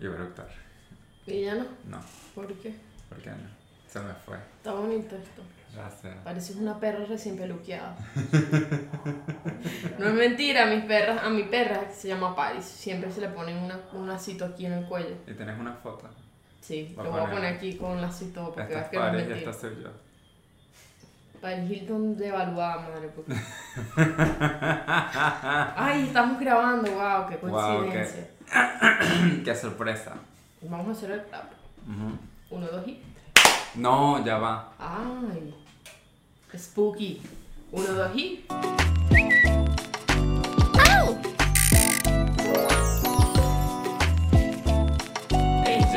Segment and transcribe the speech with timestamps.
[0.00, 0.48] Iba a eructar.
[1.26, 1.64] ¿Y ya no?
[1.88, 2.00] No,
[2.34, 2.74] ¿Por qué?
[3.08, 3.36] ¿por qué no?
[3.88, 4.36] Se me fue.
[4.58, 5.42] Está bonito esto.
[5.74, 6.14] Gracias.
[6.24, 7.96] Pareces una perra recién peluqueada.
[9.98, 13.20] no es mentira, a mis perras, a mi perra que se llama Paris, siempre se
[13.20, 15.14] le ponen una, un lacito aquí en el cuello.
[15.26, 16.08] ¿Y tenés una foto?
[16.60, 19.12] Sí, lo voy a poner- aquí con un lacito porque Esta es que no es
[19.12, 19.36] mentira.
[19.38, 19.90] esta soy yo.
[21.40, 23.08] Paris Hilton devaluada, madre.
[23.14, 23.32] Porque...
[25.76, 28.28] Ay, estamos grabando, wow, qué- coincidencia.
[29.44, 30.14] ¡Qué sorpresa!
[30.62, 31.52] Vamos a hacer el clap.
[31.86, 32.18] Ujú.
[32.50, 33.00] Uno, dos y.
[33.74, 34.72] No, ya va.
[34.78, 35.54] Ay,
[36.56, 37.20] spooky.
[37.72, 38.44] Uno, dos y.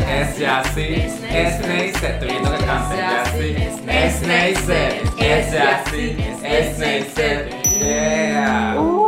[0.07, 2.11] Es ya sí, es Neisser.
[2.11, 2.97] Estoy viendo que cante.
[2.97, 5.01] Ya sí, es Neisser.
[5.17, 7.49] Es ya sí, es Neisser.
[7.79, 9.00] Yeah.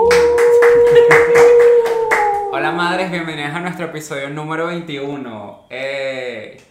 [2.94, 5.66] Madres, bienvenidas a nuestro episodio número 21.
[5.72, 6.62] Eh,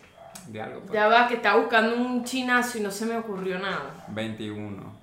[0.46, 0.82] de algo.
[0.82, 0.92] pues.
[0.92, 4.04] Ya va, que estaba buscando un chinazo y no se me ocurrió nada.
[4.06, 5.00] 21.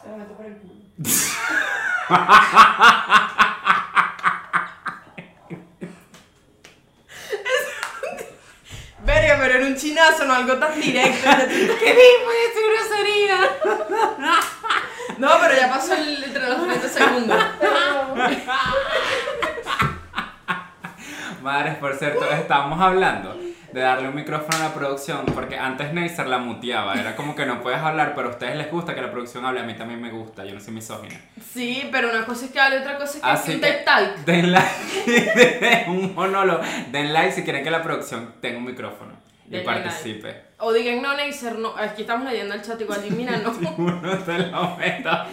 [0.00, 0.74] Te meto por el culo.
[9.04, 11.30] Verga, pero era un chinazo, no algo tan directo.
[11.48, 13.38] ¿Qué dijo esa grosería?
[15.18, 17.38] No, pero ya pasó el, entre los 30 segundos.
[21.54, 23.38] Madres, por cierto, estábamos hablando
[23.72, 26.94] de darle un micrófono a la producción porque antes Neisser la muteaba.
[26.94, 29.60] Era como que no puedes hablar, pero a ustedes les gusta que la producción hable.
[29.60, 31.14] A mí también me gusta, yo no soy misógina.
[31.52, 33.72] Sí, pero una cosa es que hable, otra cosa es que Así es un que
[33.84, 34.16] Talk.
[34.24, 36.60] den like, un monólogo.
[36.90, 39.12] Den like si quieren que la producción tenga un micrófono
[39.48, 40.42] y participe.
[40.58, 41.76] O digan, no, Neisser, no.
[41.76, 43.00] Aquí estamos leyendo el chat igual.
[43.06, 43.52] Y mira, no.
[43.78, 45.28] Uno te lo meta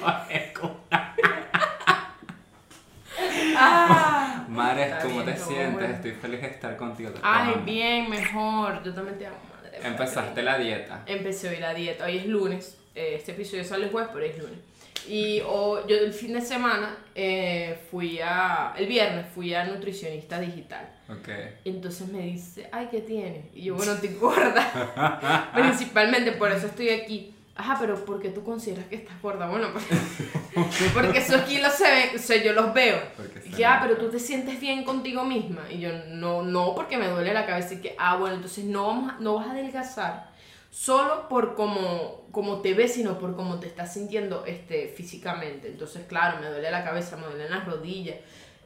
[4.84, 5.74] Está ¿cómo bien, te sientes?
[5.74, 5.94] bueno.
[5.96, 7.10] Estoy feliz de estar contigo.
[7.12, 7.66] te Ay, amo.
[7.66, 8.84] bien, mejor.
[8.84, 9.80] Yo también te amo, madre.
[9.84, 11.04] Empezaste la dieta.
[11.06, 12.06] Empecé hoy la dieta.
[12.06, 12.78] Hoy es lunes.
[12.96, 14.60] eh, Este episodio sale el jueves, pero es lunes.
[15.08, 18.74] Y oh, yo el fin de semana eh, fui a.
[18.78, 20.88] El viernes fui a nutricionista digital.
[21.10, 21.28] Ok.
[21.66, 23.46] Entonces me dice, ay, ¿qué tienes?
[23.56, 25.50] Y yo, bueno, estoy gorda.
[25.56, 27.34] Principalmente por eso estoy aquí.
[27.62, 29.48] Ajá, pero ¿por qué tú consideras que estás gorda?
[29.48, 29.68] Bueno,
[30.56, 33.00] porque, porque esos kilos se ven, o sea, yo los veo.
[33.16, 35.62] Porque Y que, ah, pero tú te sientes bien contigo misma.
[35.72, 37.76] Y yo, no, no, porque me duele la cabeza.
[37.76, 40.32] Y que, ah, bueno, entonces no, vamos a- no vas a adelgazar
[40.72, 45.68] solo por cómo, cómo te ves, sino por cómo te estás sintiendo este, físicamente.
[45.68, 48.16] Entonces, claro, me duele la cabeza, me duelen las rodillas.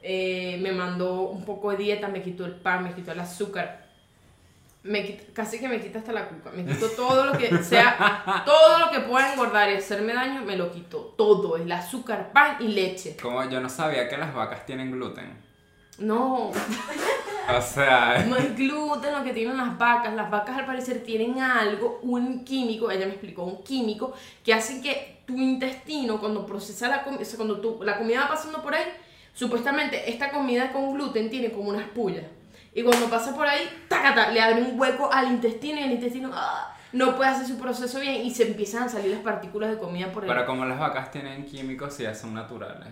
[0.03, 3.84] Eh, me mandó un poco de dieta, me quitó el pan, me quitó el azúcar.
[4.85, 6.51] Me casi que me quita hasta la cuca.
[6.51, 10.55] Me quitó todo lo que sea, todo lo que pueda engordar y hacerme daño, me
[10.55, 11.13] lo quitó.
[11.17, 13.17] Todo, el azúcar, pan y leche.
[13.21, 15.43] Como yo no sabía que las vacas tienen gluten.
[15.97, 16.51] No,
[17.57, 20.13] O sea, no es gluten lo que tienen las vacas.
[20.13, 24.13] Las vacas al parecer tienen algo, un químico, ella me explicó, un químico
[24.43, 28.21] que hace que tu intestino cuando procesa la comida, o sea, cuando tu- la comida
[28.21, 28.83] va pasando por ahí,
[29.33, 32.25] supuestamente esta comida con gluten tiene como unas pullas.
[32.75, 36.29] Y cuando pasa por ahí, tacata, le abre un hueco al intestino y el intestino
[36.33, 36.75] ¡ah!
[36.91, 40.11] no puede hacer su proceso bien y se empiezan a salir las partículas de comida
[40.11, 42.89] por el pero como las vacas tienen químicos y ya son naturales.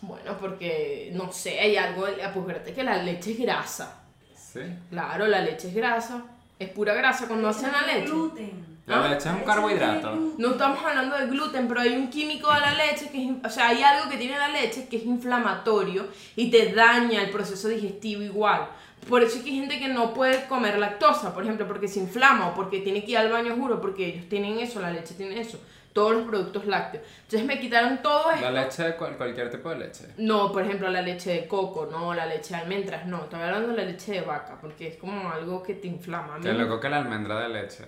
[0.00, 4.00] Bueno, porque no sé, hay algo, acuérdate que la leche es grasa.
[4.34, 4.60] ¿Sí?
[4.88, 6.22] Claro, la leche es grasa.
[6.58, 8.06] Es pura grasa cuando hacen la leche.
[8.06, 8.70] Gluten.
[8.86, 10.16] La Ah, leche es un carbohidrato.
[10.38, 13.48] No estamos hablando de gluten, pero hay un químico de la leche que es, o
[13.48, 17.68] sea, hay algo que tiene la leche que es inflamatorio y te daña el proceso
[17.68, 18.66] digestivo igual.
[19.08, 22.00] Por eso es que hay gente que no puede comer lactosa, por ejemplo, porque se
[22.00, 25.14] inflama o porque tiene que ir al baño, juro, porque ellos tienen eso, la leche
[25.14, 25.58] tiene eso,
[25.92, 27.02] todos los productos lácteos.
[27.22, 28.50] Entonces me quitaron todo esto.
[28.50, 30.04] La leche de cual- cualquier tipo de leche.
[30.18, 33.24] No, por ejemplo, la leche de coco, no, la leche de almendras, no.
[33.24, 36.38] Estoy hablando de la leche de vaca, porque es como algo que te inflama.
[36.38, 37.84] Me- loco que la almendra de leche.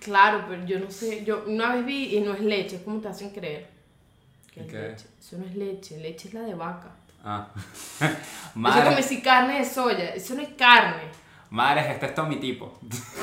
[0.00, 3.00] Claro, pero yo no sé, yo una vez vi y no es leche, es como
[3.00, 3.66] te hacen creer.
[4.52, 5.06] Que ¿Y es leche.
[5.18, 6.90] Eso no es leche, leche es la de vaca.
[7.24, 7.48] Ah.
[8.52, 11.02] Como Madres, si carne de soya, eso no es carne.
[11.50, 12.78] madres, este es todo mi tipo.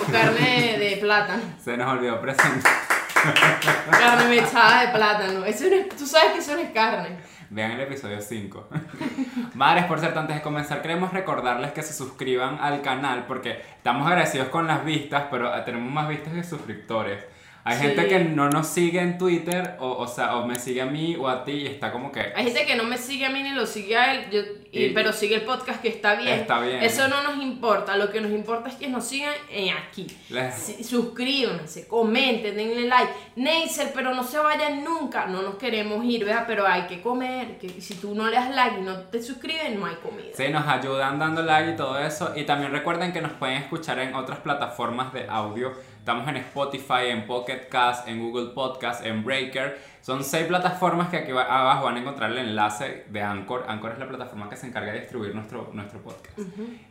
[0.08, 2.72] O carne de, plátano, Se nos olvidó presentar.
[3.92, 5.46] carne mechada de plátano.
[5.46, 7.18] Eso no es- tú sabes que eso no es carne.
[7.50, 8.68] Vean el episodio 5.
[9.56, 14.06] Madres, por cierto, antes de comenzar, queremos recordarles que se suscriban al canal porque estamos
[14.06, 17.24] agradecidos con las vistas, pero tenemos más vistas que suscriptores.
[17.68, 17.84] Hay Sí.
[17.84, 21.16] gente que no nos sigue en Twitter, o, o sea, o me sigue a mí
[21.20, 22.22] o a ti y está como que...
[22.36, 24.42] Hay gente que no me sigue a mí ni lo sigue a él, yo-
[24.72, 26.40] y- Y- pero sigue el podcast que está bien.
[26.40, 26.82] Está bien.
[26.84, 30.08] Eso no nos importa, lo que nos importa es que nos sigan en aquí.
[30.30, 33.12] Les- Sí, suscríbanse, comenten, denle like.
[33.36, 35.26] Neisser, pero no se vayan nunca.
[35.26, 36.46] No nos queremos ir, ¿verdad?
[36.48, 37.58] Pero hay que comer.
[37.58, 40.30] Que si tú no le das like y no te suscribes, no hay comida.
[40.36, 42.34] Sí, nos ayudan dando like y todo eso.
[42.36, 45.74] Y también recuerden que nos pueden escuchar en otras plataformas de audio.
[46.08, 49.78] Estamos en Spotify, en Pocket Cast, en Google Podcast, en Breaker.
[50.08, 53.66] Son seis plataformas que aquí abajo van a encontrar el enlace de Anchor.
[53.68, 56.40] Anchor es la plataforma que se encarga de distribuir nuestro, nuestro podcast.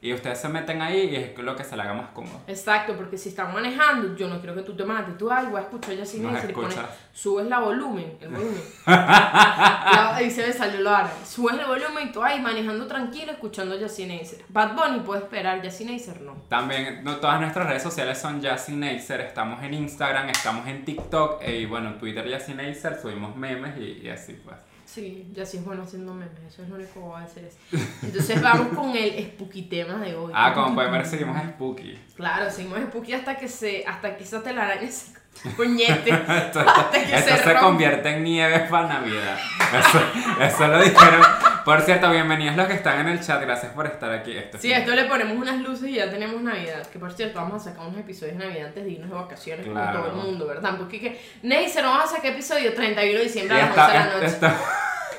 [0.03, 2.43] Y ustedes se meten ahí y es lo que se le haga más cómodo.
[2.47, 5.17] Exacto, porque si están manejando, yo no quiero que tú te mates.
[5.17, 6.77] Tú, ay, voy a escuchar ya sin Nos Neisser", y pones-
[7.15, 8.61] subes la volumen, el volumen.
[8.87, 11.15] La- ahí se me salió lo árabe.
[11.25, 14.45] Subes el volumen y tú ahí manejando tranquilo, escuchando Yacine Neisser.
[14.51, 16.35] Bad Bunny puede esperar, Yacine Neisser no.
[16.51, 19.23] También no, todas nuestras redes sociales son Yassin Neisser.
[19.23, 23.06] Estamos en Instagram, estamos en TikTok e, y bueno, en Twitter Yassin Neisser.
[23.07, 24.57] Subimos memes y, y así pues.
[24.85, 27.49] Sí, ya sí es bueno haciendo memes, eso es lo único que voy a hacer.
[28.03, 30.33] Entonces vamos con el spooky tema de hoy.
[30.35, 31.97] Ah, como pueden ver, seguimos Spooky.
[32.17, 35.13] Claro, seguimos spooky hasta que se, hasta que esa telaraña se
[35.57, 36.11] coñete.
[36.29, 39.39] Esto, hasta que esto se convierte en nieve para Navidad.
[39.73, 40.01] Eso,
[40.41, 41.23] eso lo dijeron.
[41.67, 43.41] Por cierto, bienvenidos los que están en el chat.
[43.43, 44.37] Gracias por estar aquí.
[44.37, 46.87] Esto Sí, esto le ponemos unas luces y ya tenemos Navidad.
[46.87, 49.67] Que por cierto, vamos a sacar unos episodios de Navidad antes de irnos de vacaciones
[49.67, 50.01] Claro.
[50.03, 50.77] con todo el mundo, ¿verdad?
[50.79, 54.13] Porque que, Neisser, vamos a sacar episodio 31 de diciembre a las 11 de la
[54.15, 54.27] noche.
[54.27, 54.57] está-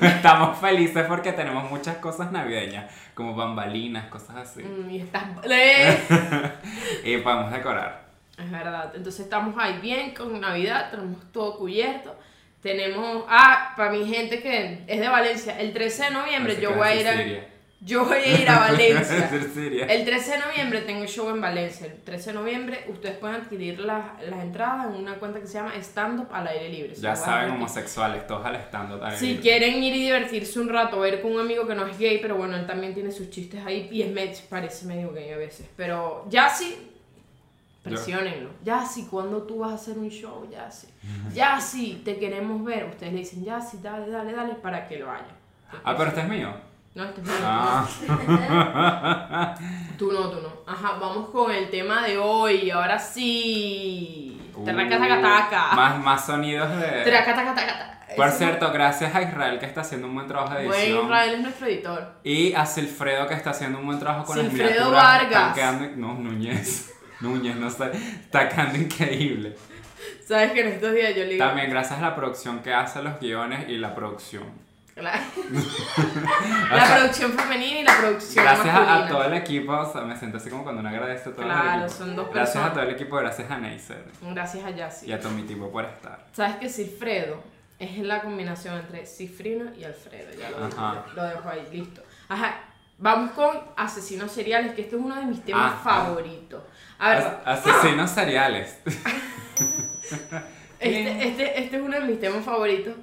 [0.00, 4.62] estamos felices porque tenemos muchas cosas navideñas, como bambalinas, cosas así.
[4.62, 5.24] Mm, y estás.
[5.50, 5.98] ¡Eh!
[7.04, 8.08] Y podemos decorar.
[8.38, 8.92] Es verdad.
[8.94, 12.18] Entonces estamos ahí bien con Navidad, tenemos todo cubierto.
[12.62, 16.88] Tenemos, ah, para mi gente que es de Valencia, el 13 de noviembre yo voy
[16.88, 17.12] a ir a,
[17.80, 19.30] yo voy a ir a Valencia.
[19.88, 21.86] El 13 de noviembre tengo show en Valencia.
[21.86, 25.54] El 13 de noviembre ustedes pueden adquirir las, las entradas en una cuenta que se
[25.54, 26.94] llama Stand Up al aire libre.
[26.96, 31.32] Ya saben, homosexuales, todos al stand Si quieren ir y divertirse un rato, ver con
[31.34, 34.02] un amigo que no es gay, pero bueno, él también tiene sus chistes ahí y
[34.02, 35.68] es med- parece medio gay a veces.
[35.76, 36.87] Pero ya sí,
[37.82, 38.50] presionenlo.
[38.64, 40.88] Ya sí, cuando tú vas a hacer un show, ya sí.
[41.34, 42.86] Ya sí, te queremos ver.
[42.90, 45.26] Ustedes le dicen, ya sí, dale, dale, dale, para que lo vayan.
[45.84, 46.52] Ah, pero este es mío.
[46.94, 47.36] No, este es mío.
[47.42, 47.86] Ah,
[49.98, 50.48] Tú no, tú no.
[50.66, 52.70] Ajá, vamos con el tema de hoy.
[52.70, 54.40] Ahora sí.
[54.54, 57.02] Uh, más, más sonidos de.
[57.04, 57.98] Tracatacataca.
[58.16, 61.04] Por cierto, gracias a Israel que está haciendo un buen trabajo de edición.
[61.04, 62.12] Israel es nuestro editor.
[62.24, 65.04] Y a Silfredo que está haciendo un buen trabajo con las Silfredo miniaturas.
[65.04, 65.56] Vargas.
[65.58, 66.94] Están quedando- no, Núñez.
[67.20, 67.90] Núñez, no sé.
[67.92, 69.56] Está quedando increíble.
[70.26, 71.44] Sabes que en estos días yo le digo.
[71.44, 74.44] También gracias a la producción que hace los guiones y la producción.
[74.96, 75.12] La,
[76.74, 79.04] la producción femenina y la producción Gracias a, masculina.
[79.04, 81.42] a todo el equipo, o sea, me siento así como cuando uno agradece a todo
[81.42, 81.98] el Claro, equipo.
[81.98, 82.70] son dos Gracias personas.
[82.70, 85.06] a todo el equipo, gracias a Neisser Gracias a Yassi.
[85.06, 86.26] y a Tomitivo por estar.
[86.32, 87.40] Sabes que Cifredo
[87.78, 90.30] es la combinación entre Cifrino y Alfredo.
[90.36, 91.04] Ya lo, Ajá.
[91.14, 92.02] lo dejo ahí, listo.
[92.28, 92.56] Ajá.
[93.00, 95.80] Vamos con asesinos seriales, que este es uno de mis temas Ah.
[95.84, 96.62] favoritos.
[96.98, 98.78] A ver, As- asesinos seriales.
[100.80, 102.94] Este, este, este es uno de mis temas favoritos.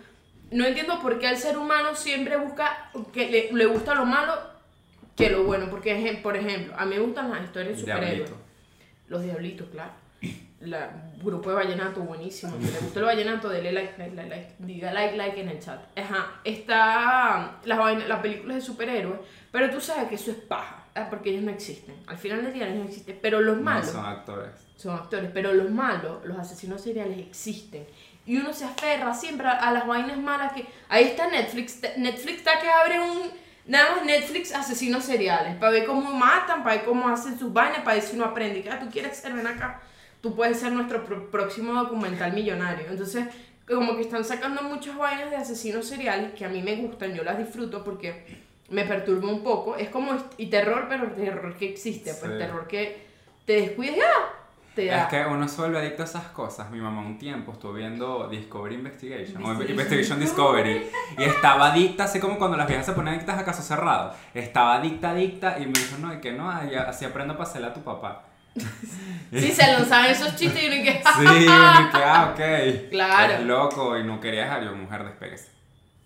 [0.51, 4.33] No entiendo por qué el ser humano siempre busca, que le, le gusta lo malo
[5.18, 5.68] que lo bueno.
[5.69, 8.31] Porque, por ejemplo, a mí me gustan las historias de superhéroes.
[9.07, 9.92] Los diablitos, claro.
[10.62, 10.89] La
[11.21, 12.53] grupo de vallenato, buenísimo.
[12.62, 14.53] Si le gustó el vallenato, dele like, like, like, like.
[14.59, 15.80] Diga like, like en el chat.
[15.97, 16.39] Ajá.
[16.45, 19.19] Está las, las películas de superhéroes,
[19.51, 21.09] pero tú sabes que eso es paja, ¿verdad?
[21.09, 21.95] porque ellos no existen.
[22.07, 23.19] Al final del día ellos no existen.
[23.21, 24.50] Pero los No malos son actores.
[24.77, 27.86] son actores, pero los malos, los asesinos seriales existen.
[28.25, 30.65] Y uno se aferra siempre a, a las vainas malas que...
[30.89, 31.80] Ahí está Netflix.
[31.97, 33.30] Netflix está que abre un...
[33.68, 35.56] Nada más Netflix asesinos seriales.
[35.57, 38.62] Para ver cómo matan, para ver cómo hacen sus vainas, para ver si uno aprende.
[38.63, 39.80] Que, ah, tú quieres ser, ven acá.
[40.21, 42.87] Tú puedes ser nuestro pro- próximo documental millonario.
[42.90, 43.25] Entonces,
[43.68, 47.23] como que están sacando muchas vainas de asesinos seriales que a mí me gustan, yo
[47.23, 49.76] las disfruto porque me perturba un poco.
[49.76, 50.16] Es como...
[50.38, 52.14] Y terror, pero terror que existe.
[52.14, 52.38] Pues Sí.
[52.38, 53.06] terror que
[53.45, 54.34] te descuides ¡ah!
[54.76, 55.04] te da...
[55.04, 56.69] Es que uno se vuelve adicto a esas cosas.
[56.72, 60.19] Mi mamá un tiempo estuvo viendo Discovery Investigation o Investigation.
[60.19, 64.14] Discovery y estaba adicta, así como cuando las viejas se ponen adictas a caso cerrado.
[64.34, 67.74] Estaba adicta, adicta y me dijo, no, y que no, así aprendo a pasarle a
[67.74, 68.26] tu papá.
[69.31, 70.92] Sí, se lanzaban esos chistes y uno que...
[70.94, 72.90] Sí, uno que, ah, ok.
[72.92, 73.34] Claro.
[73.34, 75.50] Es loco y no quería dejar yo, mujer, despeguese.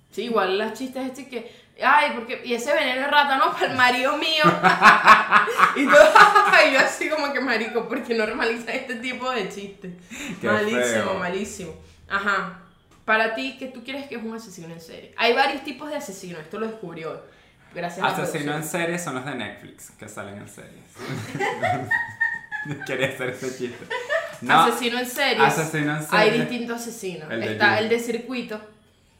[0.10, 1.51] Sí, igual las chistes este que...
[1.83, 2.41] Ay, porque...
[2.45, 4.43] Y ese veneno de rata, no, para el marido mío.
[5.75, 5.95] y todo...
[6.69, 9.91] y yo así como que marico, porque normalizan este tipo de chistes.
[10.41, 11.13] Qué malísimo, feo.
[11.15, 11.74] malísimo.
[12.07, 12.59] Ajá.
[13.05, 15.13] Para ti, ¿qué tú quieres que es un asesino en serie?
[15.17, 17.24] Hay varios tipos de asesinos, esto lo descubrió.
[17.74, 20.83] Gracias a la Asesinos en series son los de Netflix, que salen en series.
[22.86, 23.86] Quería hacer ese chiste.
[24.41, 25.43] No, asesino en serie.
[25.45, 26.45] asesino en Hay serie.
[26.45, 27.31] distintos asesinos.
[27.31, 27.83] El de Está You.
[27.83, 28.62] el de circuito.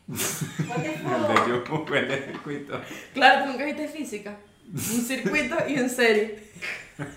[0.10, 0.16] El
[1.46, 2.82] de YouTube, el circuito.
[3.14, 4.36] Claro, tú nunca viste física.
[4.74, 6.50] Un circuito y en serie.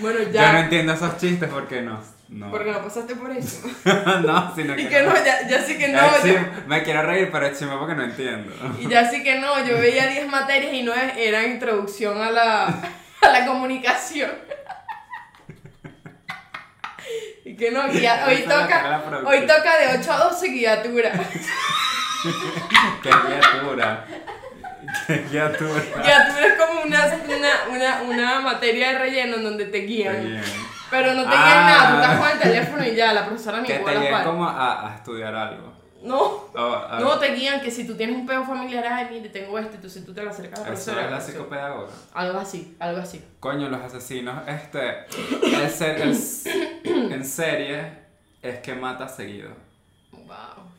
[0.00, 0.60] Bueno, Yo no ya.
[0.60, 2.02] entiendo esos chistes porque no.
[2.28, 3.66] No, Porque no pasaste por eso.
[3.84, 6.00] no sino Y que no, ya, ya sí que no.
[6.24, 8.52] Yo- me quiero reír, pero es chimo porque no entiendo.
[8.80, 9.64] y ya sí que no.
[9.64, 12.66] Yo veía 10 materias y no era introducción a la,
[13.22, 14.30] a la comunicación.
[17.44, 21.12] Y que no, guía- hoy toca, hoy toca de 8 a 12 guiatura.
[23.02, 24.06] Criatura.
[25.06, 25.80] Criatura.
[26.02, 30.40] Guiatura es como una, una, una, una materia de relleno en donde te guían.
[30.90, 31.64] Pero no te guían Ah.
[31.64, 34.24] nada, tú estás con el teléfono y ya, la profesora ni Que te para.
[34.24, 35.72] como a, a estudiar algo.
[36.02, 39.28] No, O a- no te guían que si tú tienes un pedo familiar, ay, mire,
[39.28, 41.04] tengo esto, entonces tú te lo acercas a la Eso profesora.
[41.04, 41.92] es la psicopedagoga.
[42.14, 43.24] Algo así, algo así.
[43.38, 45.04] Coño, los asesinos, este.
[45.42, 47.92] El ser, el en serie
[48.42, 49.50] es que mata seguido.
[50.12, 50.69] Wow.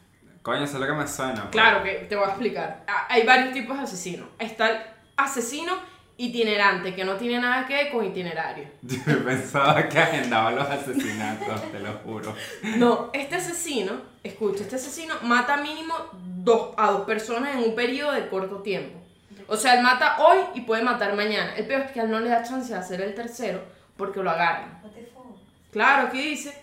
[0.41, 1.35] Coño, eso es lo que me suena.
[1.41, 1.49] pues.
[1.51, 2.83] Claro que te voy a explicar.
[2.87, 4.27] Ah, Hay varios tipos de asesinos.
[4.39, 4.77] Está el
[5.17, 5.73] asesino
[6.17, 8.67] itinerante, que no tiene nada que ver con itinerario.
[8.81, 12.35] Yo pensaba que agendaba los asesinatos, te lo juro.
[12.77, 13.93] No, este asesino,
[14.23, 18.99] escucha, este asesino mata mínimo dos, a dos personas en un periodo de corto tiempo.
[19.47, 21.55] O sea, él mata hoy y puede matar mañana.
[21.55, 23.61] El peor es que a él no le da chance de hacer el tercero
[23.97, 24.79] porque lo agarran.
[24.83, 25.25] What the fuck?
[25.71, 26.57] Claro, aquí dice.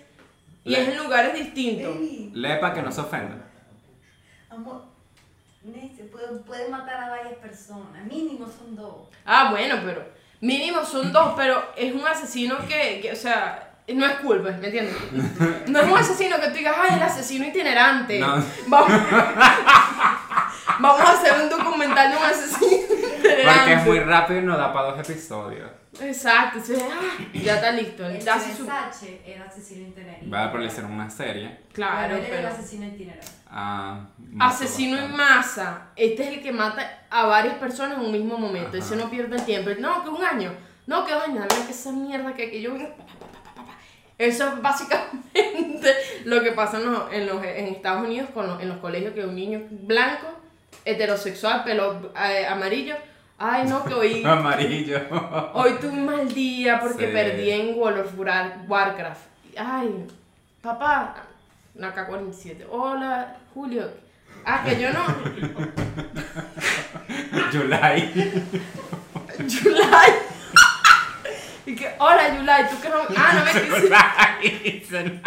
[0.65, 1.97] Y Le- es en lugares distintos.
[2.61, 3.45] Para que no se ofenda.
[4.65, 8.05] Puede, puede matar a varias personas.
[8.05, 9.09] Mínimo son dos.
[9.25, 10.05] Ah, bueno, pero
[10.41, 14.67] mínimo son dos, pero es un asesino que, que, o sea, no es culpa, ¿me
[14.67, 14.97] entiendes?
[15.69, 18.19] No es un asesino que tú digas, ay, el asesino itinerante.
[18.19, 18.43] No.
[18.67, 18.91] Vamos,
[20.79, 23.08] vamos a hacer un documental de un asesino
[23.73, 25.71] es muy rápido y no da para dos episodios.
[26.01, 28.07] Exacto, ah, ya está listo.
[28.07, 28.67] El hace su...
[28.67, 30.27] Versace era asesino itinerante.
[30.29, 31.59] Va, pero le hicieron una serie.
[31.73, 32.49] Claro, Él era el pero...
[32.55, 33.27] asesino itinerante.
[33.51, 34.01] Ah,
[34.41, 35.35] Asesino en bastante.
[35.35, 35.83] masa.
[35.97, 38.69] Este es el que mata a varias personas en un mismo momento.
[38.77, 38.79] Ajá.
[38.79, 39.71] Ese no pierde el tiempo.
[39.81, 40.53] No, que un año.
[40.87, 41.47] No, que dos años.
[41.49, 42.73] Dame que esa mierda que, que yo.
[44.19, 45.95] Eso es básicamente
[46.25, 49.15] lo que pasa en, los, en, los- en Estados Unidos con los- en los colegios
[49.15, 50.27] que un niño blanco,
[50.85, 52.97] heterosexual, pelo eh, amarillo.
[53.39, 55.01] Ay, no, que hoy, Amarillo.
[55.55, 57.13] hoy tuve un mal día porque Sí.
[57.13, 59.21] perdí en World of War- Warcraft.
[59.57, 60.07] Ay,
[60.61, 61.15] papá,
[61.75, 62.67] la K-47.
[62.71, 63.89] Hola, Julio.
[64.45, 65.05] Ah, que yo no.
[67.53, 68.13] July.
[69.47, 70.13] Yulai.
[71.67, 72.97] Y que, hola Yulai, tú que no.
[73.17, 73.53] Ah, no me
[74.49, 75.21] quisiste.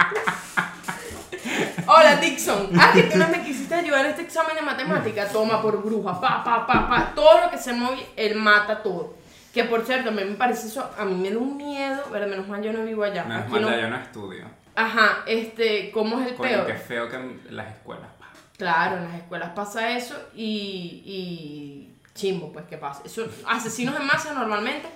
[1.88, 2.70] Hola Dixon.
[2.80, 5.28] Ah, que tú no me quisiste ayudar en este examen de matemática.
[5.28, 6.20] Toma por bruja.
[6.20, 7.12] Pa, pa, pa, pa.
[7.16, 9.16] Todo lo que se mueve, él mata todo.
[9.54, 10.90] Que por cierto, a mí me parece eso.
[10.98, 12.04] A mí me da un miedo.
[12.12, 13.24] Pero menos mal yo no vivo allá.
[13.26, 14.46] Menos mal no- ya yo no estudio.
[14.76, 16.66] Ajá, este, ¿cómo es el Coño, peor?
[16.68, 18.08] qué feo que en las escuelas.
[18.18, 18.28] pa.
[18.58, 23.02] Claro, en las escuelas pasa eso y, y chimbo, pues, ¿qué pasa?
[23.04, 24.88] Eso, asesinos en masa normalmente,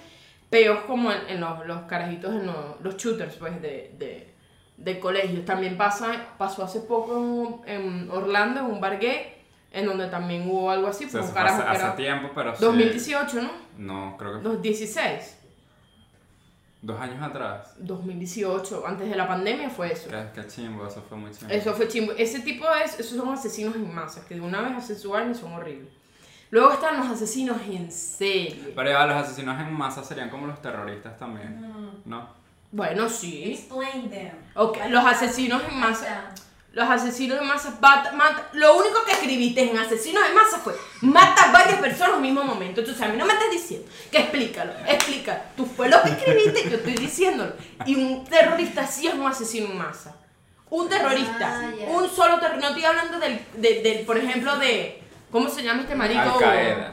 [0.50, 4.34] peos como en, en los, los carajitos, en los, los shooters, pues, de, de,
[4.78, 5.46] de colegios.
[5.46, 9.34] También pasa, pasó hace poco en, en Orlando, en un bar gay,
[9.72, 12.30] en donde también hubo algo así, O sea, pues, un fue hace, hace era tiempo,
[12.34, 12.64] pero sí.
[12.64, 13.50] 2018, ¿no?
[13.78, 15.38] No, creo que 2016,
[16.82, 17.74] dos años atrás.
[17.80, 20.10] 2018, antes de la pandemia fue eso.
[20.10, 21.54] Qué, qué chimbo, eso fue muy chimbo.
[21.54, 22.14] Eso fue chimbo.
[22.18, 25.36] Ese tipo es, esos son asesinos en masa, que de una vez hacen su y
[25.36, 25.90] son horribles.
[26.52, 28.72] Luego están los asesinos en serie.
[28.76, 31.90] Pero ya, los asesinos en masa serían como los terroristas también, Mm.
[32.06, 32.45] ¿no?
[32.76, 33.54] Bueno, sí.
[33.54, 34.32] Explain them.
[34.56, 36.32] Ok, los asesinos en masa.
[36.74, 40.76] Los asesinos en masa bat- mata- Lo único que escribiste en asesinos en masa fue
[41.00, 42.82] mata a varias personas al mismo momento.
[42.82, 45.46] Entonces a mí no me estás diciendo que explícalo, explica.
[45.56, 47.54] Tú fue lo que escribiste, yo estoy diciéndolo.
[47.86, 50.18] Y un terrorista sí es un asesino en masa.
[50.70, 52.70] Un terrorista, Ah, un solo terrorista.
[52.70, 55.02] No estoy hablando del, de- del, por ejemplo, de.
[55.36, 56.40] ¿Cómo se llama este marico?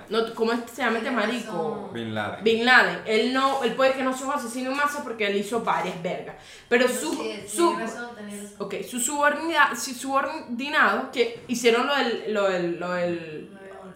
[0.08, 1.90] No, ¿Cómo se llama este marico?
[1.94, 2.42] Bin Laden.
[2.42, 5.36] Bin Laden, él no, él puede que no sea un asesino en masa porque él
[5.36, 6.34] hizo varias vergas.
[6.68, 8.56] Pero su, Sí, su, razón, tenés razón.
[8.58, 13.48] ok, su subordina- su subordinado que hicieron lo del, lo del, lo del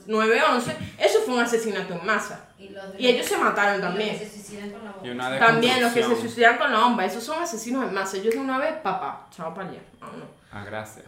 [0.06, 2.44] 9-11, eso fue un asesinato en masa.
[2.56, 4.16] Y, los Y ellos se mataron y los también.
[4.18, 5.06] que se suicidan con la bomba.
[5.08, 7.92] Y una de También los que se suicidan con la bomba, esos son asesinos en
[7.92, 8.16] masa.
[8.18, 9.80] Ellos de una vez, papá, chao para allá.
[9.98, 10.28] vámonos.
[10.52, 11.04] Ah, gracias.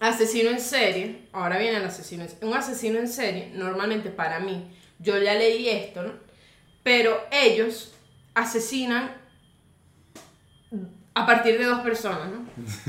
[0.00, 4.70] Asesino en serie, ahora viene el asesino en Un asesino en serie, normalmente para mí,
[4.98, 6.12] yo ya leí esto, ¿no?
[6.82, 7.92] Pero ellos
[8.34, 9.14] asesinan
[11.12, 12.46] a partir de dos personas, ¿no?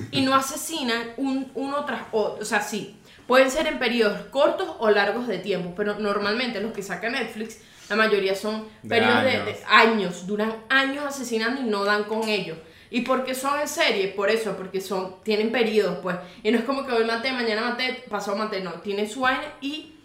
[0.12, 4.70] Y no asesinan un, uno tras otro, o sea, sí, pueden ser en periodos cortos
[4.80, 9.32] o largos de tiempo, pero normalmente los que saca Netflix, la mayoría son periodos de,
[9.32, 9.46] años.
[9.46, 12.58] de años, duran años asesinando y no dan con ellos.
[12.92, 14.10] ¿Y por qué son en serie?
[14.10, 16.18] Por eso, porque son, tienen periodos, pues.
[16.44, 18.74] Y no es como que hoy maté, mañana maté, pasó maté, no.
[18.82, 19.96] Tiene su vaina y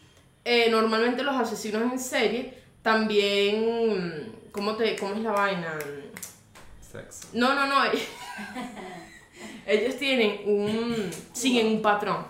[0.44, 4.32] eh, normalmente los asesinos en serie también.
[4.52, 5.76] ¿Cómo, te, ¿Cómo es la vaina?
[6.80, 7.28] Sexo.
[7.32, 7.76] No, no, no.
[9.66, 11.10] Ellos tienen un.
[11.32, 12.24] siguen un patrón.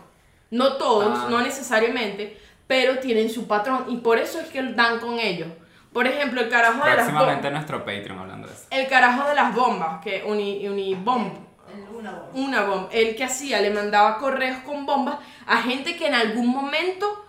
[0.51, 1.27] No todos, Ah.
[1.31, 3.85] no necesariamente, pero tienen su patrón.
[3.89, 5.49] Y por eso es que dan con ellos.
[5.97, 7.53] Por ejemplo, el carajo de las Próximamente bombas.
[7.53, 8.67] nuestro Patreon hablando de eso.
[8.71, 11.33] El carajo de las bombas, que uni, unibomb.
[11.75, 12.29] El- Una bomba.
[12.35, 12.89] Una bomba.
[12.93, 17.25] El que hacía, le mandaba correos con bombas a gente que en algún momento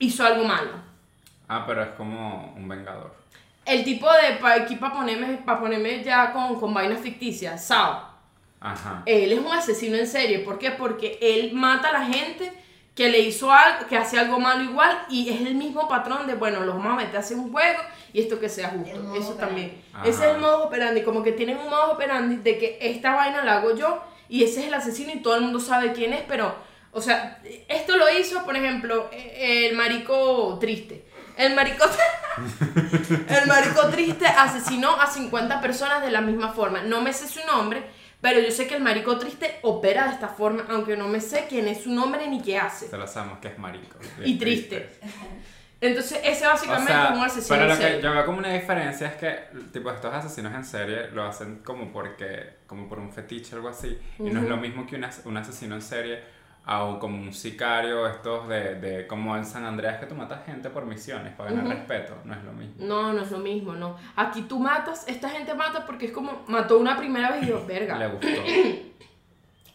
[0.00, 0.72] hizo algo malo.
[1.48, 3.14] Ah, pero es como un vengador.
[3.64, 4.38] El tipo de.
[4.40, 7.64] pa- Aquí para ponerme, pa ponerme ya con, con vainas ficticias.
[7.64, 8.08] Sao.
[8.60, 9.02] Ajá.
[9.06, 10.40] Él es un asesino en serie.
[10.40, 10.72] ¿Por qué?
[10.72, 12.52] Porque él mata a la gente
[13.00, 16.34] que le hizo algo, que hace algo malo igual y es el mismo patrón de,
[16.34, 17.78] bueno, los vamos a meter a hacer un juego
[18.12, 18.90] y esto que sea justo.
[18.90, 19.38] Eso operandi.
[19.38, 19.82] también.
[19.94, 20.06] Ajá.
[20.06, 23.42] Ese es el modo operandi, como que tienen un modo operandi de que esta vaina
[23.42, 26.24] la hago yo y ese es el asesino y todo el mundo sabe quién es,
[26.28, 26.54] pero,
[26.92, 31.06] o sea, esto lo hizo, por ejemplo, el marico triste.
[31.38, 31.86] El marico,
[33.28, 36.82] el marico triste asesinó a 50 personas de la misma forma.
[36.82, 37.82] No me sé su nombre,
[38.20, 41.46] pero yo sé que el marico triste opera de esta forma, aunque no me sé
[41.48, 42.88] quién es su nombre ni qué hace.
[42.88, 43.98] Se lo sabemos que es marico.
[44.24, 44.90] Y triste.
[45.82, 48.02] Entonces, ese O básicamente sea, es un asesino pero en lo que serie.
[48.02, 49.38] yo veo como una diferencia es que,
[49.72, 53.70] tipo, estos asesinos en serie lo hacen como porque, como por un fetiche o algo
[53.70, 56.20] así, y no es lo mismo que un, as- un asesino en serie
[56.66, 60.44] a un- como un sicario, estos de, de, como en San Andreas que tú matas
[60.46, 62.74] gente por misiones, para ganar respeto, no es lo mismo.
[62.78, 63.96] No, no es lo mismo, no.
[64.16, 67.60] Aquí tú matas, esta gente mata porque es como mató una primera vez y yo,
[67.66, 68.06] Le verga.
[68.08, 68.28] gustó,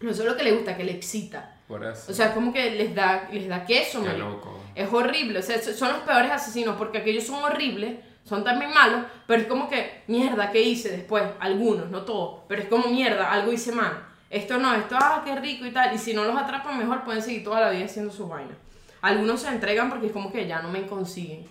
[0.02, 1.56] No es lo que le gusta, que le excita.
[1.68, 2.12] por eso.
[2.12, 4.60] O sea, es como que les da, les da queso, Qué loco.
[4.76, 8.74] Es horrible, o sea, so- son los peores asesinos porque aquellos son horribles, son también
[8.74, 11.24] malos, pero es como que, mierda, ¿qué hice después?
[11.40, 14.04] Algunos, no todos, pero es como mierda, algo hice mal.
[14.30, 17.22] Esto no, esto, ah, qué rico y tal, y si no los atrapan mejor pueden
[17.22, 18.58] seguir toda la vida haciendo sus vainas.
[19.02, 21.46] Algunos se entregan porque es como que ya no me consiguen.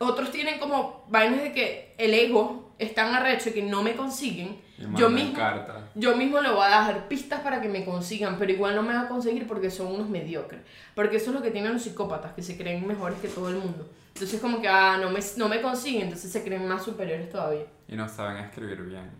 [0.00, 4.56] Otros tienen como vainas de que el ego es tan arrecho que no me consiguen.
[4.94, 5.82] Yo mismo, cartas.
[5.96, 8.94] yo mismo le voy a dar pistas para que me consigan, pero igual no me
[8.94, 10.60] va a conseguir porque son unos mediocres.
[10.94, 13.56] Porque eso es lo que tienen los psicópatas, que se creen mejores que todo el
[13.56, 13.88] mundo.
[14.14, 17.64] Entonces como que, ah, no me, no me consiguen, entonces se creen más superiores todavía.
[17.88, 19.10] Y no saben escribir bien,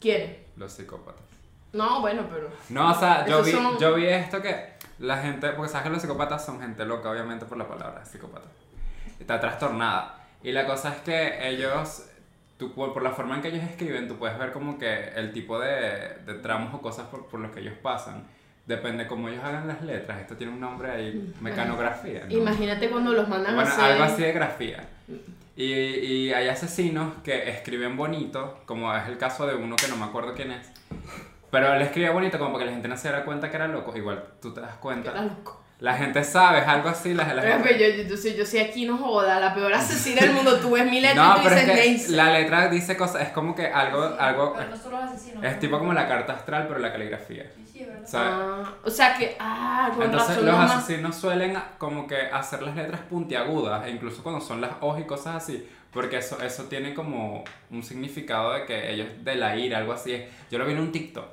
[0.00, 0.36] ¿Quieren?
[0.56, 1.25] los psicópatas.
[1.76, 2.48] No, bueno, pero...
[2.70, 5.90] No, o sea, yo vi, son- yo vi esto que la gente, porque sabes que
[5.92, 8.48] los psicópatas son gente loca, obviamente por la palabra psicópata.
[9.20, 10.20] Está trastornada.
[10.42, 12.04] Y la cosa es que ellos,
[12.58, 15.32] tú, por por la forma en que ellos escriben, tú puedes ver como que el
[15.32, 18.24] tipo de, de tramos o cosas por, por los que ellos pasan.
[18.66, 20.20] Depende cómo ellos hagan las letras.
[20.20, 22.24] Esto tiene un nombre ahí, mecanografía.
[22.26, 22.32] ¿no?
[22.32, 23.92] Imagínate cuando los mandan Bueno, a hacer...
[23.92, 24.88] algo así de grafía.
[25.54, 29.96] Y, y hay asesinos que escriben bonito, como es el caso de uno que no
[29.96, 30.66] me acuerdo quién es.
[31.50, 33.68] Pero él escribía bonito como para que la gente no se diera cuenta que era
[33.68, 33.96] loco.
[33.96, 35.10] Igual tú te das Que cuenta.
[35.12, 35.62] era loco.
[35.78, 37.12] La gente sabe, es algo así.
[37.12, 37.68] La, la Pero, gente...
[37.68, 40.58] pero yo, yo, yo, soy- yo soy aquí, no joda, la peor asesina del mundo.
[40.58, 43.20] Tú ves mi letra No, y tú pero es dices que la letra dice cosas,
[43.22, 45.44] es como que algo, Sí, algo, Pero no solo asesinos.
[45.44, 47.52] es tipo como la carta astral, pero la caligrafía.
[47.54, 48.02] Sí, sí, es verdad.
[48.04, 51.58] O sea, Ah, o sea que, ah, con Entonces razón los no más- asesinos suelen
[51.76, 55.68] como que hacer las letras puntiagudas, e incluso cuando son las O y cosas así,
[55.92, 60.24] porque eso, eso tiene como un significado de que ellos de la ira, algo así.
[60.50, 61.26] Yo lo vi en un TikTok,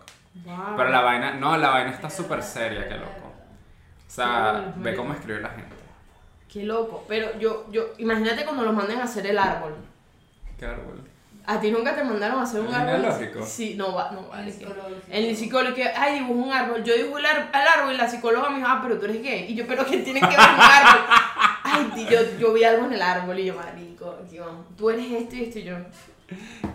[0.45, 0.75] Wow.
[0.77, 3.31] pero la vaina, no, la vaina está súper seria, qué loco.
[4.07, 5.75] O sea, ve cómo escribe la gente.
[6.51, 7.03] Qué loco.
[7.07, 9.75] Pero yo, yo, imagínate cuando los manden a hacer el árbol.
[10.59, 11.01] Qué árbol.
[11.45, 12.95] ¿A ti nunca te mandaron a hacer un ¿El árbol?
[12.95, 13.45] genealógico?
[13.45, 14.55] Sí, no va, no El vale.
[15.09, 15.75] el el psicólogo.
[15.75, 16.83] que, ay, dibujo un árbol.
[16.83, 19.45] Yo dibujo el árbol y la psicóloga me dijo, ah, pero tú eres gay.
[19.51, 21.01] Y yo, pero ¿qué tiene que ver un árbol?
[21.95, 24.45] Ay, yo, yo vi algo en el árbol y yo, marico, tío,
[24.77, 25.75] tú eres esto y esto y yo.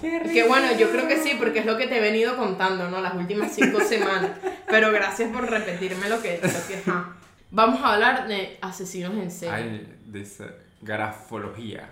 [0.01, 3.01] Que bueno, yo creo que sí, porque es lo que te he venido contando, ¿no?
[3.01, 4.31] Las últimas cinco semanas.
[4.69, 6.83] Pero gracias por repetirme lo que, lo que.
[7.51, 9.55] Vamos a hablar de asesinos en serie.
[9.55, 11.89] Ay, dice grafología.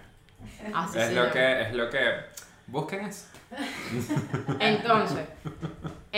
[0.72, 2.00] Así Es lo que, es lo que,
[2.66, 3.26] busquen eso.
[4.60, 5.26] Entonces,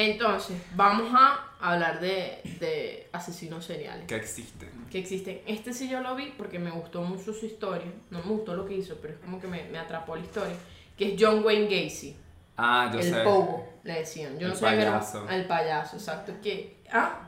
[0.00, 4.70] entonces, vamos a hablar de, de asesinos seriales Que existen.
[4.90, 5.40] que existen.
[5.46, 7.90] Este sí yo lo vi porque me gustó mucho su historia.
[8.10, 10.54] No me gustó lo que hizo, pero es como que me, me atrapó la historia.
[10.96, 12.16] Que es John Wayne Gacy.
[12.56, 13.20] Ah, yo el sé.
[13.22, 14.38] pogo, le decían.
[14.38, 15.28] Yo El no que era- payaso.
[15.28, 16.32] El payaso, exacto.
[16.42, 17.20] Que, ah,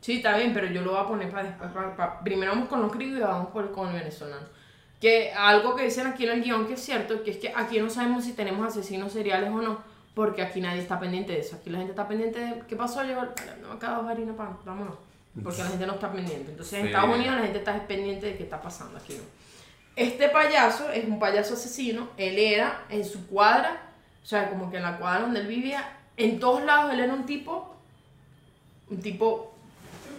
[0.00, 1.70] sí, está bien, pero yo lo voy a poner para después.
[1.72, 4.46] para- para- primero vamos con los gringos y vamos por, con el venezolano.
[5.00, 7.78] Que algo que dicen aquí en el guion que es cierto, que es que aquí
[7.80, 9.78] no sabemos si tenemos asesinos seriales o no,
[10.16, 11.56] porque aquí nadie está pendiente de eso.
[11.56, 13.20] Aquí la gente está pendiente de qué pasó, llegó,
[13.60, 14.94] no, acá dos harinas pan, vámonos.
[15.44, 16.52] Porque la gente no está pendiente.
[16.52, 16.86] Entonces en Sí.
[16.86, 19.12] Estados Unidos la gente está pendiente de qué está pasando aquí.
[19.12, 19.22] ¿no?
[19.94, 22.08] Este payaso es un payaso asesino.
[22.16, 23.82] Él era en su cuadra,
[24.22, 27.12] o sea, como que en la cuadra donde él vivía, en todos lados él era
[27.12, 27.76] un tipo,
[28.88, 29.54] un tipo,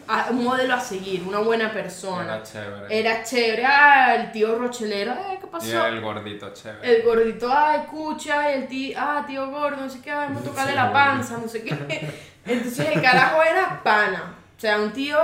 [0.08, 2.36] a- un modelo a seguir, una buena persona.
[2.36, 3.00] Era chévere.
[3.00, 5.86] Era chévere, ah, el tío rochelero, eh, ¿qué Y pasó?
[5.88, 6.96] el gordito chévere.
[6.98, 10.46] El gordito, ay, escucha, y el tío, ah, tío gordo, no sé qué, vamos a
[10.46, 12.10] tocarle Sí, la panza, no sé qué.
[12.46, 14.36] Entonces el carajo era pana.
[14.58, 15.17] O sea, un tío,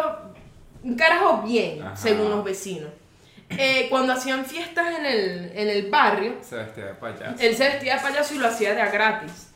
[0.84, 1.96] un carajo bien, Ajá.
[1.96, 2.90] según los vecinos.
[3.50, 7.36] Eh, cuando hacían fiestas en el, en el barrio, Se vestía de payaso.
[7.40, 9.53] él se vestía de payaso y lo hacía de a gratis.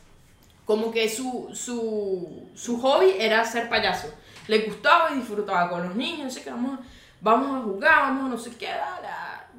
[0.68, 4.12] Como que su, su, su hobby era ser payaso.
[4.48, 6.78] Le gustaba y disfrutaba con los niños, no sé qué, vamos
[7.22, 8.68] vamos a jugar, vamos a no sé qué,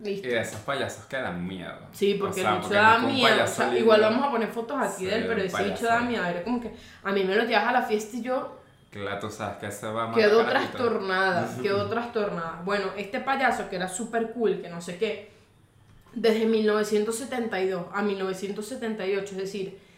[0.04, 0.28] listo.
[0.28, 1.80] Y de esos payasos que dan miedo.
[1.94, 3.44] Sí, porque O sea, el bicho da miedo.
[3.44, 6.02] O sea, igual vamos a poner fotos aquí Sí, de él, pero ese bicho da
[6.02, 6.24] miedo.
[6.24, 8.60] Era como que a mí me lo llevas a la fiesta y yo
[8.92, 11.50] Claro, tú sabes que se va a quedó trastornada.
[11.60, 12.62] quedó trastornada.
[12.64, 15.32] Bueno, este payaso que era súper cool, que no sé qué,
[16.14, 19.89] desde 1972 a 1978, es decir,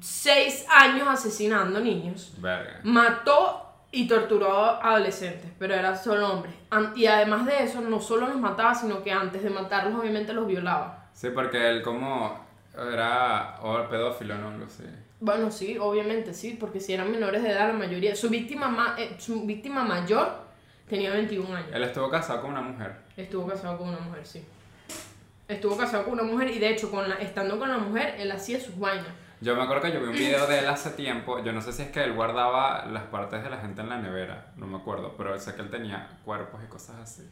[0.00, 2.80] seis años asesinando niños, Verga.
[2.82, 6.50] mató y torturó a adolescentes, pero era solo hombre.
[6.70, 10.32] An- Y además de eso, no solo los mataba, sino que antes de matarlos, obviamente
[10.32, 11.06] los violaba.
[11.14, 12.38] Sí, porque él como
[12.76, 14.48] era o pedófilo, ¿no?
[14.50, 14.84] Algo así.
[15.20, 18.14] Bueno, sí, obviamente sí, porque si eran menores de edad, la mayoría.
[18.14, 20.28] Su víctima, ma- eh, su víctima mayor
[20.88, 21.70] tenía 21 años.
[21.72, 22.94] Él estuvo casado con una mujer.
[23.16, 24.44] Estuvo casado con una mujer, sí.
[25.48, 28.30] Estuvo casado con una mujer y de hecho, con la, estando con la mujer, él
[28.30, 29.08] hacía sus vainas.
[29.40, 31.38] Yo me acuerdo que yo vi un video de él hace tiempo.
[31.44, 33.98] Yo no sé si es que él guardaba las partes de la gente en la
[33.98, 34.52] nevera.
[34.56, 35.14] No me acuerdo.
[35.16, 37.22] Pero sé que él tenía cuerpos y cosas así.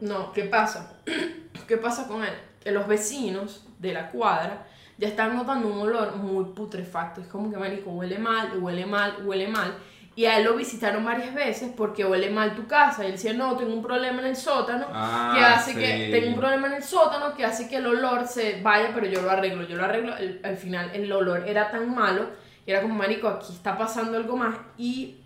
[0.00, 0.94] No, ¿qué pasa?
[1.66, 2.34] ¿Qué pasa con él?
[2.62, 7.20] Que los vecinos de la cuadra ya están notando un olor muy putrefacto.
[7.20, 9.76] Es como que, marico, huele mal, huele mal, huele mal.
[10.18, 13.04] Y a él lo visitaron varias veces porque huele mal tu casa.
[13.04, 14.88] Y él decía, no, tengo un problema en el sótano.
[14.92, 15.78] Ah, que hace sí.
[15.78, 19.06] que tengo un problema en el sótano que hace que el olor se vaya, pero
[19.06, 20.16] yo lo arreglo, yo lo arreglo.
[20.16, 22.30] El- al final el olor era tan malo,
[22.66, 24.56] y era como, marico, aquí está pasando algo más.
[24.76, 25.18] Y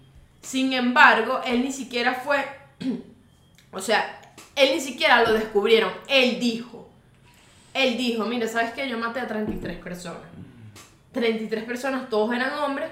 [0.42, 2.44] sin embargo, él ni siquiera fue,
[3.72, 4.20] o sea,
[4.54, 6.90] él ni siquiera lo descubrieron, él dijo,
[7.72, 8.86] él dijo, mira, ¿sabes qué?
[8.90, 10.20] Yo maté a 33 personas.
[11.12, 12.90] 33 personas, todos eran hombres,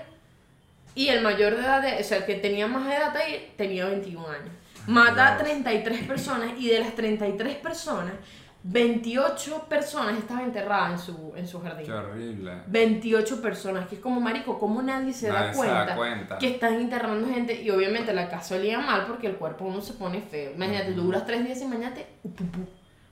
[0.94, 3.86] y el mayor de edad, de- o sea, el que tenía más edad ahí, tenía
[3.86, 4.50] 21 años.
[4.86, 8.14] Mata a 33 personas y de las 33 personas,
[8.62, 11.86] 28 personas estaban enterradas en su, en su jardín.
[11.86, 12.52] Qué horrible.
[12.66, 16.38] 28 personas, que es como marico, como nadie se da se cuenta, da cuenta.
[16.38, 19.94] que están internando gente y obviamente la casa olía mal porque el cuerpo uno se
[19.94, 20.52] pone feo.
[20.54, 22.06] Imagínate, tú duras tres días y mañana te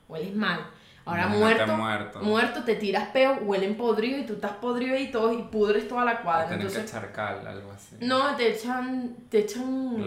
[0.09, 0.61] hueles mal.
[1.09, 2.21] Ahora Imagínate muerto, muerto.
[2.21, 6.05] muerto, te tiras peo, huelen podrido y tú estás podrido y todo y pudres toda
[6.05, 6.49] la cuadra.
[6.49, 7.97] Tienen que echar cal, algo así.
[8.01, 10.05] no, te echan, te echan...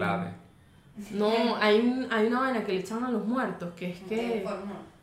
[1.10, 4.44] No, hay, un- hay una vaina que le echan a los muertos, que es que...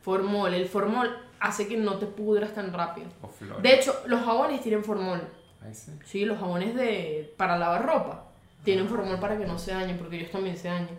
[0.02, 1.10] Formol, el formol
[1.40, 3.08] hace que no te pudras tan rápido.
[3.22, 3.62] O flores.
[3.62, 5.22] De hecho, los jabones tienen formol.
[5.62, 5.92] Ahí sí.
[6.06, 8.24] Sí, los jabones de para lavar ropa
[8.64, 10.98] tienen formol para que no se dañen, porque ellos también se dañan.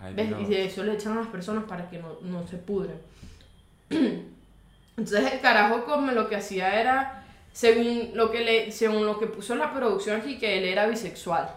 [0.00, 0.28] Ay, ¿Ves?
[0.28, 0.40] Dios.
[0.42, 2.96] Y de eso le echan a las personas para que no, no se pudren.
[4.96, 9.26] Entonces el carajo como lo que hacía era, según lo que le, según lo que
[9.26, 11.50] puso en la producción aquí, que él era bisexual.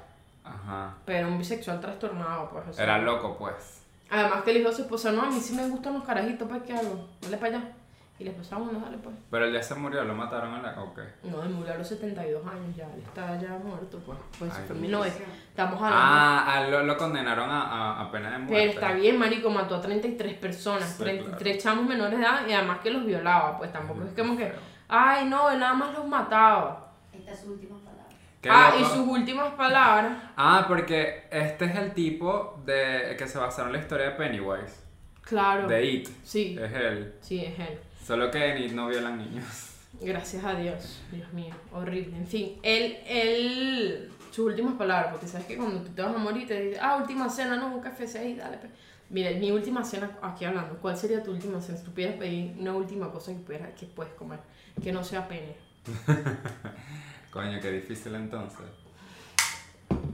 [0.44, 0.96] Ajá.
[1.06, 2.68] Pero un bisexual trastornado, pues.
[2.70, 2.84] o sea.
[2.84, 3.82] Era loco, pues.
[4.10, 6.48] Además que le dijo a su esposa, no, a mí sí me gustan los carajitos,
[6.48, 7.08] pues, ¿qué hago?
[7.22, 7.72] Dale para allá.
[8.20, 9.16] Y la esposa, bueno, dale pues.
[9.32, 10.82] Pero él ya se murió, lo mataron a la.
[10.84, 11.00] Ok.
[11.24, 14.18] No, él murió a los 72 años ya, él está ya muerto, pues.
[14.38, 14.92] Pues Ay, fue en Dios.
[15.02, 15.36] 1900.
[15.50, 15.98] Estamos hablando.
[16.00, 18.54] Ah, a lo, lo condenaron a, a, a pena de muerte.
[18.56, 22.54] Pero está bien, marico, mató a 33 personas, Sí, 33 chamos menores de edad y
[22.54, 24.54] además que los violaba, pues tampoco es como que,
[24.90, 26.92] ay no, él nada más los mataba.
[27.12, 28.14] Estas últimas palabras.
[28.42, 33.40] Qué ah, y sus últimas palabras, Ah, porque este es el tipo de que se
[33.40, 34.84] basaron en la historia de Pennywise.
[35.24, 35.68] claro.
[35.68, 36.10] De It.
[36.24, 37.16] Sí, Es él.
[37.22, 37.80] sí, es él.
[38.06, 39.70] Solo que en It no violan niños.
[40.02, 42.18] Gracias a Dios, Dios mío, horrible.
[42.18, 46.18] En fin, él, él, sus últimas palabras, porque sabes que cuando tú te vas a
[46.18, 48.58] morir te dice, ah, última cena, no, un café, sí, dale.
[48.58, 48.72] pues.
[49.10, 51.78] Mira, mi última cena, aquí hablando, ¿cuál sería tu última cena?
[51.78, 54.40] Si tú pudieras pedir una última cosa que, pudieras, que puedes comer,
[54.82, 55.56] que no sea pene.
[57.32, 58.66] Coño, qué difícil entonces.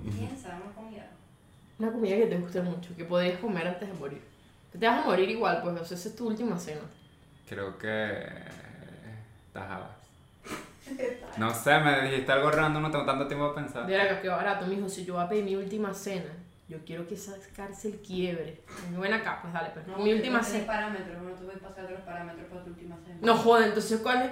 [0.03, 1.09] Piensa, una comida.
[1.79, 4.21] Una comida que te guste mucho, que podrías comer antes de morir.
[4.77, 6.81] Te vas a morir igual, pues, o sea, esa es tu última cena.
[7.49, 8.27] Creo que.
[9.53, 9.89] Tajabas.
[11.37, 13.85] No sé, me dijiste algo random, no tengo tanto tiempo para pensar.
[13.85, 16.31] Mira, que barato, mijo, si yo voy a pedir mi última cena,
[16.67, 18.61] yo quiero que esa cárcel quiebre.
[18.91, 19.87] Ven acá, pues dale, pues.
[19.87, 20.67] No, mi última cena.
[20.67, 23.17] parámetros, no te voy a pasar los parámetros para tu última cena.
[23.21, 24.31] No joder, entonces ¿cuál es?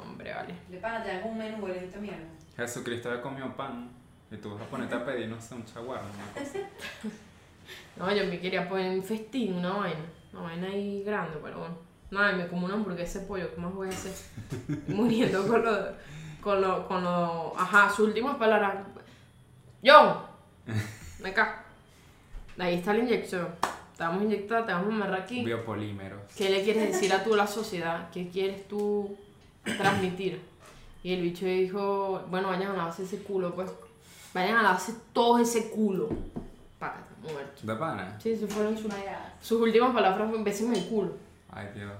[0.00, 0.54] Hombre, vale.
[0.68, 2.26] De pana, te hago un menú, le esta mierda.
[2.56, 3.90] Jesucristo había comido pan
[4.30, 6.00] y tú vas a ponerte a pedir, no sé, un chaguar.
[7.96, 10.04] No, yo me quería poner un festín, una vaina.
[10.32, 11.85] Una vaina ahí grande, pero bueno.
[12.10, 14.12] Nada, me como una hamburguesa de pollo, ¿qué más voy a hacer?
[14.88, 15.76] Muriendo con lo,
[16.40, 18.76] con lo, con lo, ajá, sus últimas palabras.
[19.82, 20.24] Yo,
[21.18, 21.64] ven acá.
[22.58, 23.48] Ahí está la inyección.
[23.96, 25.44] Te vamos a inyectar, te vamos a amarrar aquí.
[25.44, 26.20] Biopolímeros.
[26.36, 28.10] ¿Qué le quieres decir a tú la sociedad?
[28.12, 29.16] ¿Qué quieres tú
[29.64, 30.40] transmitir?
[31.02, 33.70] Y el bicho dijo, bueno, vayan a lavarse ese culo, pues.
[34.34, 36.08] Vayan a lavarse todo ese culo.
[36.78, 37.66] Págate, muerto.
[37.66, 38.18] ¿De pana?
[38.20, 38.92] Sí, eso fueron sus,
[39.40, 41.25] sus últimas palabras, bésame el culo.
[41.52, 41.92] Ay, Dios.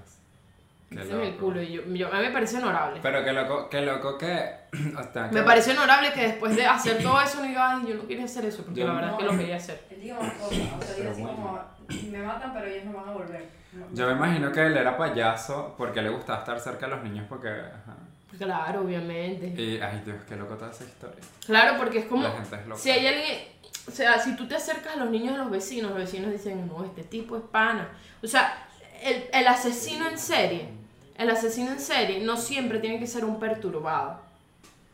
[0.89, 1.45] Qué Bésame el loco.
[1.47, 1.61] culo.
[1.61, 2.99] Y yo, yo- a mí me parece honorable.
[3.01, 4.51] Pero qué loco, qué loco que.
[4.97, 7.95] o sea, Me parece honorable que después de hacer todo eso, no diga, ay, yo
[7.95, 9.31] no quería hacer eso, porque Yo la verdad es que no.
[9.33, 9.83] lo quería hacer.
[9.89, 11.35] Él dijo más cosas, o sea, Pero así bueno.
[11.37, 13.49] como, me matan, pero ellos no van a volver.
[13.73, 13.85] No.
[13.93, 17.25] Yo me imagino que él era payaso porque le gustaba estar cerca de los niños
[17.27, 17.49] porque.
[17.49, 17.95] Ajá.
[18.37, 19.47] Claro, obviamente.
[19.61, 21.19] Y, ay, Dios, qué loco toda esa historia.
[21.45, 22.23] Claro, porque es como.
[22.23, 22.79] La gente es loca.
[22.79, 23.57] Si hay alguien.
[23.87, 26.67] O sea, si tú te acercas a los niños de los vecinos, los vecinos dicen,
[26.67, 27.87] no, este tipo es pana.
[28.21, 28.66] O sea,
[29.03, 30.69] el, el asesino en serie,
[31.17, 34.19] el asesino en serie no siempre tiene que ser un perturbado.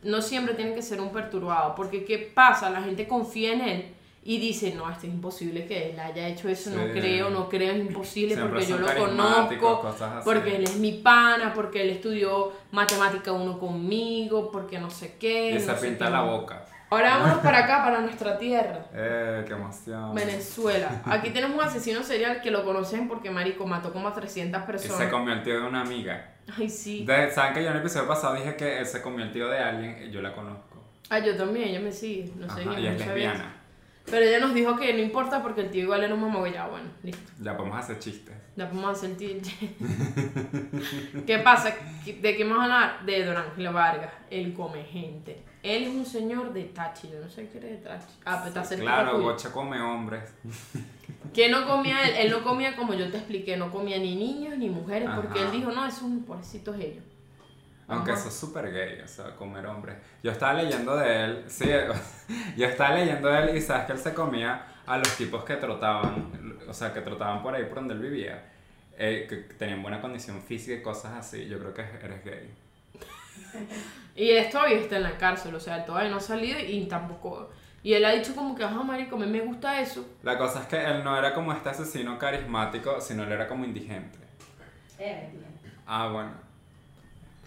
[0.02, 1.74] No siempre tiene que ser un perturbado.
[1.74, 2.70] Porque, ¿qué pasa?
[2.70, 3.94] La gente confía en él
[4.26, 7.74] y dice, no, esto es imposible que él haya hecho eso, no creo, no creo,
[7.74, 12.52] es imposible Siempre porque yo lo conozco, porque él es mi pana, porque él estudió
[12.72, 15.50] matemática uno conmigo, porque no sé qué.
[15.50, 16.64] Y no pinta la boca.
[16.94, 18.86] Ahora vámonos para acá, para nuestra tierra.
[18.92, 20.14] Eh, qué emoción.
[20.14, 21.02] Venezuela.
[21.06, 24.62] Aquí tenemos un asesino serial que lo conocen porque Marico mató como a 300 Y
[24.62, 25.10] se personas.
[25.10, 26.34] comió el tío de una amiga.
[26.58, 27.04] Ay, sí.
[27.04, 29.02] De- ¿Saben que yo en el episodio pasado dije que él se
[29.32, 29.96] tío de alguien?
[30.06, 30.82] y Yo la conozco.
[31.10, 32.30] Ah, yo también, ella me sigue.
[32.36, 33.56] No sé, Ajá, y es lesbiana.
[34.06, 36.66] Pero ella nos dijo que no importa porque el tío igual era un mamá ya,
[36.66, 37.32] bueno, listo.
[37.40, 38.34] Ya podemos hacer chistes.
[38.54, 39.36] Ya podemos hacer tío.
[41.26, 41.74] ¿Qué pasa?
[42.04, 43.04] ¿De qué vamos a hablar?
[43.06, 45.42] De Don Ángel Vargas, el come gente.
[45.64, 48.12] Él es un señor de Tachi, yo no sé qué eres de Tachi.
[48.26, 49.18] Ah, pero está cerca Claro.
[49.22, 50.22] Bocha come hombres.
[51.32, 54.58] Que no comía él, él no comía como yo te expliqué, no comía ni niños
[54.58, 55.48] ni mujeres, porque Ajá.
[55.48, 57.02] él dijo, no, esos pobrecitos ellos.
[57.88, 58.20] Aunque Ajá.
[58.20, 59.96] eso es súper gay, o sea, comer hombres.
[60.22, 61.64] Yo estaba leyendo de él, sí,
[62.58, 65.56] yo estaba leyendo de él y sabes que él se comía a los tipos que
[65.56, 68.52] trotaban, o sea, que trotaban por ahí por donde él vivía,
[68.98, 71.46] eh, que tenían buena condición física y cosas así.
[71.46, 72.50] Yo creo que eres gay.
[74.16, 76.84] Y él todavía está en la cárcel, o sea, él todavía no ha salido y
[76.86, 77.50] tampoco...
[77.82, 80.06] Y él ha dicho como que, ajá, marico, a mí me gusta eso.
[80.22, 83.64] La cosa es que él no era como este asesino carismático, sino él era como
[83.64, 84.18] indigente.
[84.98, 85.44] Eh, bien.
[85.86, 86.32] Ah, bueno.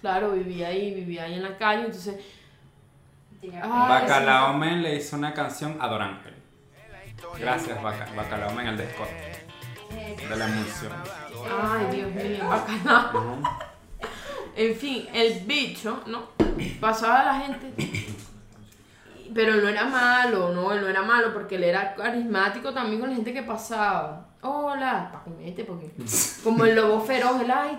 [0.02, 2.24] Claro, vivía ahí, vivía ahí en la calle, entonces...
[3.64, 6.34] Ah, Bacalao Men le hizo una canción a Don Ángel.
[7.40, 9.08] Gracias, Baca- Bacalao Men, el de Scott,
[10.30, 10.92] de la emulsión.
[11.50, 13.42] Ay, Dios mío, bacalao.
[14.56, 16.30] En fin, el bicho, ¿no?
[16.80, 17.74] Pasaba a la gente.
[19.34, 23.00] Pero él no era malo, no, él no era malo porque él era carismático también
[23.00, 24.26] con la gente que pasaba.
[24.42, 25.92] Hola, pa' comerte, porque.
[26.44, 27.78] Como el lobo feroz, el ay,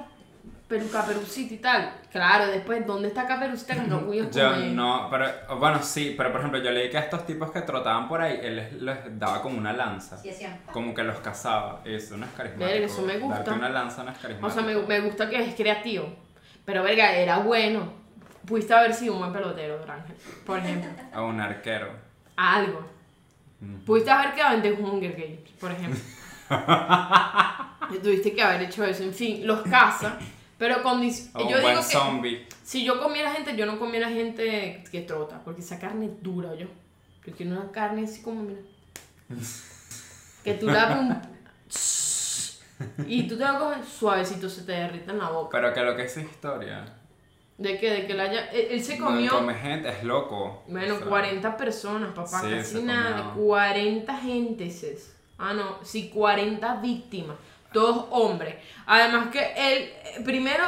[0.69, 1.93] peruca, perucita y tal.
[2.12, 4.71] Claro, después, ¿dónde está Caperucita que no voy a Yo comer?
[4.73, 5.27] no, pero
[5.59, 8.38] bueno, sí, pero por ejemplo, yo leí que a estos tipos que trotaban por ahí,
[8.43, 10.19] él les, les daba como una lanza.
[10.19, 10.31] Sí.
[10.73, 11.81] Como que los cazaba.
[11.87, 12.71] Eso no es carismático.
[12.71, 13.37] Verga, eso me gusta.
[13.37, 14.51] Darte una lanza no es O carismático.
[14.62, 16.14] sea, me, me gusta que es creativo.
[16.67, 17.97] Pero, verga, era bueno.
[18.49, 20.91] Pudiste haber sido un buen pelotero, Ángel, por ejemplo.
[21.13, 21.91] A un arquero.
[22.37, 22.79] Algo.
[23.61, 23.85] Ujú.
[23.85, 26.01] Pudiste haber quedado en The Hunger Games, por ejemplo.
[28.03, 29.03] Tuviste que haber hecho eso.
[29.03, 30.19] En fin, los caza.
[30.59, 32.47] Pero con dis- O un yo digo que zombie.
[32.65, 36.55] si yo comiera gente, yo no comiera gente que trota, porque esa carne es dura,
[36.55, 36.67] yo.
[37.27, 38.61] Yo quiero una carne así como, mira.
[40.43, 41.21] Que tú la un...
[43.09, 45.51] Y tú te la comes suavecito, se te derrita en la boca.
[45.61, 46.85] Pero que lo que es historia.
[47.59, 48.47] De que, de que la haya...
[48.53, 49.31] Él, él se No comió...
[49.33, 50.62] come gente, es loco.
[50.68, 53.33] Bueno, O sea, 40 personas, papá, Sí, casi nada.
[53.35, 53.47] comió.
[53.49, 55.16] 40 gentes.
[55.38, 57.37] Ah, no, sí, 40 víctimas.
[57.73, 58.55] Todos hombres.
[58.87, 60.64] Además que él, eh, primero,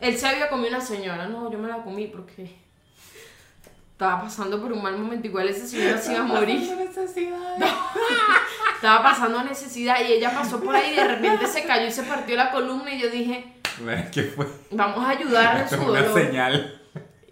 [0.00, 1.26] él se había comido una señora.
[1.26, 2.50] No, yo me la comí porque
[3.92, 5.26] estaba pasando por un mal momento.
[5.28, 6.68] Igual esa señora se iba a morir.
[8.74, 12.02] Estaba pasando necesidad y ella pasó por ahí y de repente se cayó y se
[12.02, 13.59] partió la columna y yo dije, ¿Ves
[14.12, 14.46] qué fue?
[14.70, 15.20] vamos a en
[15.64, 16.14] Esto su es una dolor.
[16.22, 16.80] señal.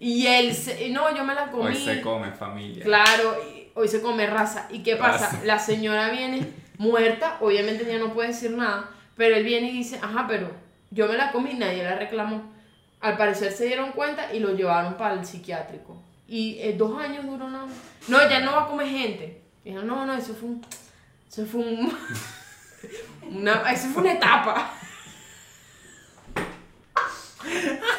[0.00, 1.66] Y él, se- no, yo me la comí.
[1.66, 2.84] Hoy se come familia.
[2.84, 3.36] Claro,
[3.74, 4.66] hoy se come raza.
[4.70, 5.26] ¿Y qué pasa?
[5.26, 5.44] Raza.
[5.44, 6.46] La señora viene
[6.78, 10.50] muerta, obviamente ya no puede decir nada, pero él viene y dice, ajá, pero
[10.90, 12.42] yo me la comí, nadie la reclamó.
[13.00, 16.00] Al parecer se dieron cuenta y lo llevaron para el psiquiátrico.
[16.28, 17.66] Y eh, dos años duró nada.
[18.08, 19.40] No, ya no va a comer gente.
[19.64, 20.64] Dijeron, no, no, eso fue un...
[21.30, 21.92] Eso fue un...
[23.30, 24.72] Una, eso fue una etapa.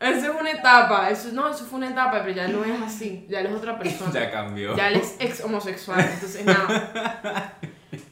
[0.00, 3.26] Eso es una etapa, eso no, eso fue una etapa, pero ya no es así,
[3.28, 4.10] ya él es otra persona.
[4.10, 4.74] Ya cambió.
[4.74, 7.58] Ya él es ex homosexual, entonces nada.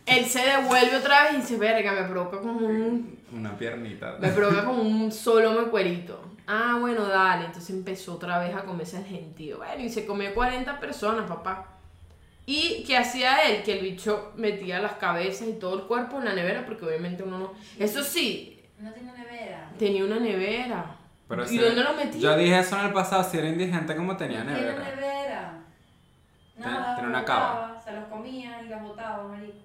[0.05, 4.17] Él se devuelve otra vez y dice, verga, me provoca como un, Una piernita.
[4.21, 6.21] Me provoca como un solo me cuerito.
[6.47, 7.47] Ah, bueno, dale.
[7.47, 9.59] Entonces empezó otra vez a comerse el gentío.
[9.59, 11.79] Bueno, y se comió 40 personas, papá.
[12.47, 13.63] ¿Y qué hacía él?
[13.63, 17.23] Que el bicho metía las cabezas y todo el cuerpo en la nevera, porque obviamente
[17.23, 17.53] uno no.
[17.79, 19.18] Eso sí, No tiene.
[19.79, 20.85] Tenía una nevera.
[21.29, 22.21] Pero ¿Y si- dónde lo metía?
[22.21, 24.85] Yo dije eso en el pasado, si era indigente como tenía No tiene nevera.
[24.97, 25.53] nevera.
[26.57, 27.81] Tiene- Nada, tiene una cava.
[27.85, 29.59] Se los comía y los botaba, marico.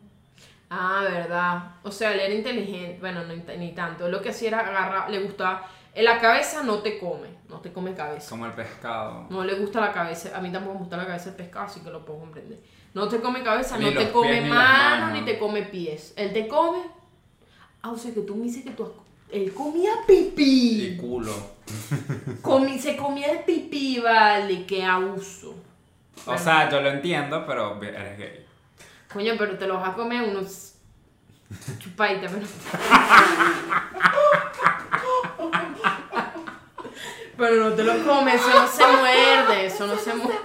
[0.70, 1.64] Ah, verdad.
[1.84, 2.98] O sea, él era inteligente.
[3.00, 4.08] Bueno, no, ni tanto.
[4.10, 5.68] Lo que hacía era agarrar, le gustaba.
[5.96, 8.30] En la cabeza no te come, no te come cabeza.
[8.32, 9.28] Como el pescado.
[9.30, 10.36] No le gusta la cabeza.
[10.36, 12.60] A mí tampoco me gusta la cabeza del pescado, así que lo puedo comprender.
[12.96, 15.20] No te come cabeza, Ni no te come pies, ni las manos, manos.
[15.20, 16.14] ni te come pies.
[16.18, 16.80] Él te come.
[17.84, 18.92] Ah, o sea que tú me dices que tú has-
[19.32, 20.84] Él comía pipí.
[20.88, 21.34] Y culo.
[22.42, 25.56] Comi- se comía el pipí, vale, qué abuso.
[26.26, 28.46] O sea, yo lo entiendo, pero eres gay.
[29.12, 30.76] Coño, pero te lo vas a comer unos
[31.80, 32.46] chupaditas, pero...
[37.38, 40.40] pero no te lo comes, eso no se muerde, eso no se muerde.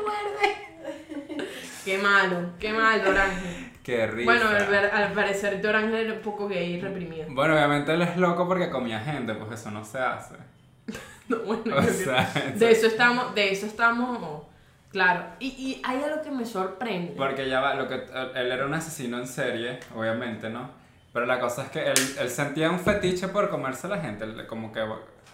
[1.85, 3.68] Qué malo, qué mal, Dorángel.
[3.97, 4.25] Qué.
[4.25, 7.27] Bueno, al, al parecer Dorángel era un poco gay y reprimido.
[7.31, 10.35] Bueno, obviamente él es loco porque comía gente, pues eso no se hace.
[11.29, 14.43] No, bueno, O sea, de eso estamos, de eso estamos,
[14.91, 15.25] claro.
[15.41, 17.13] Y, y hay algo que me sorprende.
[17.17, 17.97] Porque ya va, lo que
[18.35, 20.71] él era un asesino en serie, obviamente, ¿no?
[21.13, 24.27] Pero la cosa es que él, él sentía un fetiche por comerse a la gente,
[24.47, 24.81] como que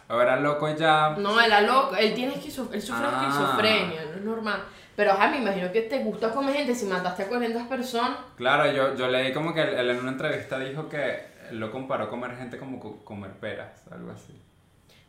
[0.09, 1.11] era loco ya.
[1.17, 3.29] No, era loco, él tiene esquizo- él sufre Ah.
[3.29, 4.65] esquizofrenia, no es normal.
[4.97, 8.19] Pero ajá, me imagino que te gusta comer gente si mataste a 40 personas.
[8.37, 12.09] Claro, yo, yo leí como que él, él en una entrevista dijo que lo comparó
[12.09, 14.41] comer gente como co- comer peras, algo así.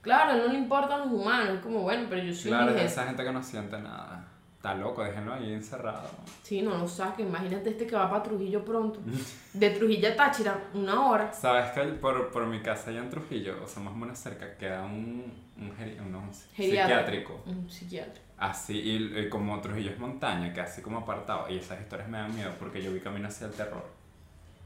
[0.01, 3.05] Claro, no le importan los humanos, es como, bueno, pero yo soy Claro, es esa
[3.05, 4.24] gente que no siente nada.
[4.65, 6.09] Está loco, déjenlo ahí encerrado.
[6.41, 8.99] Sí, no lo saque, imagínate este que va para Trujillo pronto.
[9.53, 11.31] De Trujillo a Táchira, una hora.
[11.31, 14.57] Sabes que por, por mi casa allá en Trujillo, o sea, más o menos cerca,
[14.57, 16.33] queda un, un, un Geriatra.
[16.55, 17.43] psiquiátrico.
[17.45, 18.23] Un psiquiatra.
[18.39, 21.47] Así, y, y como Trujillo es montaña, que así como apartado.
[21.47, 23.85] Y esas historias me dan miedo porque yo vi Camino hacia el Terror.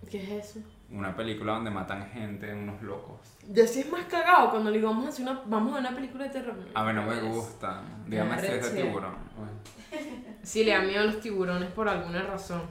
[0.10, 0.60] ¿Qué es eso?
[0.92, 3.20] Una película donde matan gente, unos locos.
[3.52, 5.92] Ya sí es más cagado cuando le digo, vamos a, hacer una, vamos a una
[5.96, 6.56] película de terror.
[6.74, 7.84] A mí no me gustan.
[8.08, 9.16] Dígame si es de tiburón.
[9.38, 9.52] Bueno.
[10.42, 12.62] Sí, le da miedo a los tiburones por alguna razón.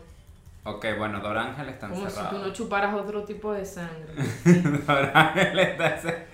[0.64, 2.46] Ok, bueno, Dorángel está Como si tú encerrado.
[2.46, 4.14] no chuparas otro tipo de sangre.
[4.86, 6.24] Dorángel está encerrado.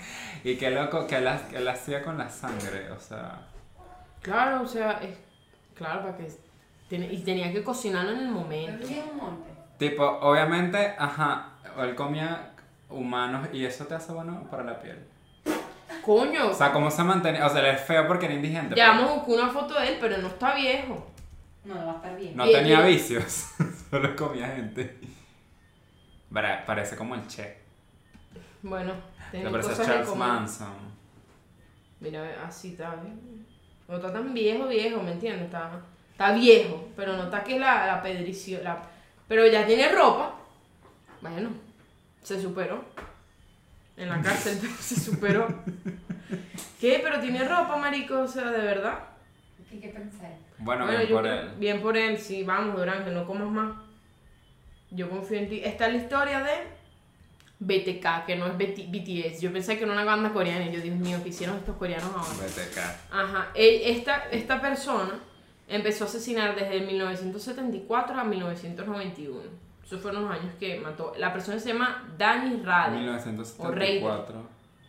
[0.44, 3.46] Y qué loco que él, ha- que él hacía con la sangre, o sea.
[4.22, 5.18] Claro, o sea, es.
[5.74, 6.28] Claro, para que.
[6.88, 8.86] tiene- y tenía que cocinarlo en el Pero momento.
[8.88, 9.50] en un monte.
[9.88, 12.52] Tipo, obviamente, ajá, él comía
[12.88, 14.98] humanos y eso te hace bueno para la piel.
[16.04, 17.46] Coño, O sea, ¿cómo se mantenía?
[17.46, 18.74] O sea, él es feo porque era indigente.
[18.74, 21.06] ya pero vamos a buscar una foto de él, pero no está viejo.
[21.64, 22.36] No, no va a estar bien.
[22.36, 22.86] No tenía bien.
[22.96, 23.50] vicios,
[23.90, 24.98] solo comía gente.
[26.32, 27.58] Pare- Parece como el Che.
[28.62, 28.92] Bueno,
[29.30, 30.14] tenía parece cosas Charles.
[30.16, 30.94] Manson.
[32.00, 33.46] Mira, así está bien.
[33.88, 35.44] No está tan viejo, viejo, ¿me entiendes?
[35.46, 35.70] Está,
[36.12, 38.82] está viejo, pero no está que la, la pedricio, la,
[39.28, 40.34] pero ya tiene ropa.
[41.20, 41.50] Bueno,
[42.22, 42.84] se superó.
[43.96, 45.46] En la cárcel, pero se superó.
[46.80, 47.00] ¿Qué?
[47.02, 48.98] Pero tiene ropa, marico, o sea, de verdad.
[49.70, 50.28] ¿Qué, qué pensé?
[50.58, 51.50] Bueno, Bueno, bien yo por creo- él.
[51.58, 53.76] bien por él, sí, vamos, Durán, que no comas más.
[54.90, 55.60] Yo confío en ti.
[55.64, 56.52] Está la historia de
[57.60, 59.40] BTK, que no es BT BTS.
[59.40, 62.10] Yo pensé que era una banda coreana y yo, Dios mío, ¿qué hicieron estos coreanos
[62.14, 62.28] ahora?
[62.46, 62.78] BTK.
[63.12, 65.18] Ajá, esta, esta persona
[65.68, 69.40] empezó a asesinar desde 1974 a 1991.
[69.84, 71.12] Esos fueron los años que mató.
[71.18, 72.96] La persona se llama Danny Rade.
[72.96, 74.34] 1974.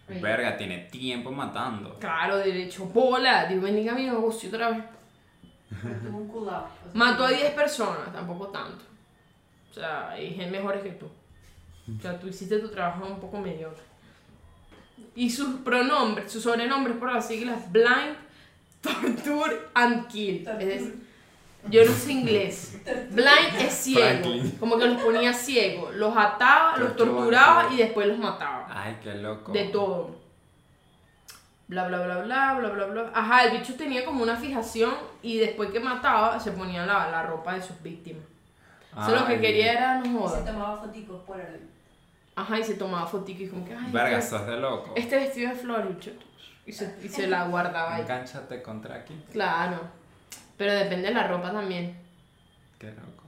[0.08, 0.22] Rey.
[0.22, 1.98] Verga, tiene tiempo matando.
[2.00, 3.46] Claro, derecho, bola.
[3.46, 4.84] Dios bendiga mi negocio otra vez.
[6.94, 8.86] Mató a 10 personas, tampoco tanto.
[9.70, 11.08] O sea, hay gente mejores que tú.
[11.08, 13.84] O sea, tú hiciste tu trabajo un poco mediocre.
[15.16, 18.16] Y sus pronombres, sus sobrenombres por las siglas Blind,
[18.86, 20.48] Torture and Kill.
[20.48, 21.06] Es decir,
[21.70, 22.78] yo no sé inglés.
[23.12, 24.00] Blind es ciego.
[24.02, 24.52] Franklin.
[24.60, 25.96] Como que los ponía ciegos.
[25.96, 28.68] Los ataba, los torturaba y después los mataba.
[28.70, 29.52] Ay, qué loco.
[29.52, 30.24] De todo.
[31.68, 33.12] Bla, bla, bla, bla, bla, bla, bla.
[33.16, 34.94] Ajá, el bicho tenía como una fijación
[35.24, 38.24] y después que mataba se ponía la, la ropa de sus víctimas.
[38.96, 40.46] Eso lo que quería era no Se joda.
[40.46, 41.68] tomaba foticos por el...
[42.36, 44.94] Ajá, y se tomaba fotico y como que, ay, Verga, este, sos de loco.
[44.96, 46.12] este vestido de flor yo-
[46.66, 48.02] y se, y se la guardaba ahí.
[48.02, 49.14] Engánchate contra aquí.
[49.32, 49.80] Claro.
[50.58, 51.96] Pero depende de la ropa también.
[52.80, 53.24] Qué loco.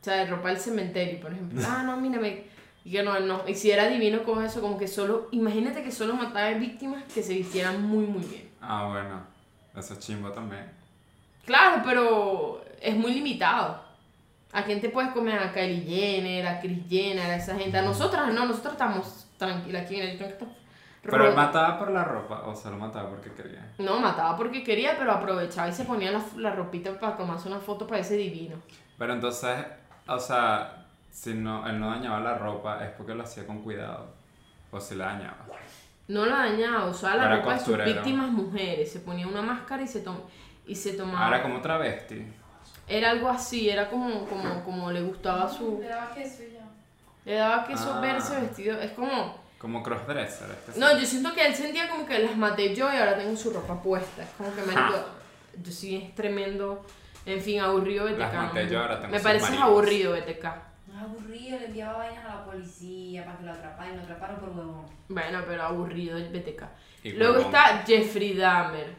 [0.00, 1.60] O sea, de ropa del cementerio, por ejemplo.
[1.66, 2.44] Ah, no, mírame.
[2.84, 3.42] Y que no, no.
[3.48, 5.28] Y si era divino con eso, como que solo.
[5.32, 8.48] Imagínate que solo mataba víctimas que se vistieran muy, muy bien.
[8.60, 9.26] Ah, bueno.
[9.74, 10.70] Eso es chimbo también.
[11.44, 13.84] Claro, pero es muy limitado.
[14.52, 15.38] ¿A quién te puedes comer?
[15.38, 17.76] A Kylie Jenner, a Kris Jenner, a esa gente.
[17.76, 20.46] A nosotras no, nosotros estamos tranquila aquí en el está
[21.10, 21.42] Pero él roto".
[21.42, 23.72] mataba por la ropa o se lo mataba porque quería.
[23.78, 27.58] No, mataba porque quería, pero aprovechaba y se ponía la, la ropita para tomarse una
[27.60, 28.56] foto para ese divino.
[28.98, 29.56] Pero entonces,
[30.06, 34.14] o sea, si no, él no dañaba la ropa es porque lo hacía con cuidado.
[34.70, 35.36] O si la dañaba.
[36.08, 37.92] No la dañaba, usaba la Era ropa de sus costurero.
[37.94, 38.92] víctimas mujeres.
[38.92, 40.16] Se ponía una máscara y se, tom
[40.66, 41.24] y se tomaba.
[41.26, 42.26] Ahora como travesti.
[42.88, 45.78] Era algo así, era como, como, como le gustaba su.
[45.80, 46.60] Le daba queso y ya.
[47.24, 48.00] Le daba queso Ah.
[48.00, 48.78] verse vestido.
[48.80, 49.34] Es como.
[49.58, 50.48] Como crossdresser.
[50.50, 53.36] Este No, yo siento que él sentía como que las maté yo y ahora tengo
[53.36, 54.22] su ropa puesta.
[54.22, 55.04] Es como que marico.
[55.62, 56.84] Yo sí es tremendo.
[57.24, 58.18] En fin, aburrido BTK.
[58.18, 59.66] Las maté yo, ahora tengo Me sus parece maricos.
[59.68, 60.44] aburrido BTK.
[60.88, 64.02] No es aburrido, le enviaba vainas a la policía para que lo atraparan y lo
[64.02, 64.86] atraparon por huevón.
[65.08, 66.62] Bueno, pero aburrido el BTK.
[67.02, 67.46] Y Luego huevón.
[67.54, 68.94] está Jeffrey Dahmer.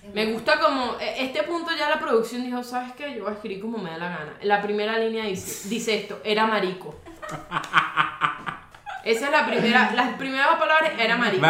[0.00, 3.14] Sí, Me gusta como, e- este punto ya la producción dijo, ¿sabes qué?
[3.14, 4.32] Yo voy a escribir como me da la gana.
[4.42, 6.98] La primera línea dice, dice esto, era marico.
[9.04, 11.46] Esa es la primera, las primeras palabras era marico.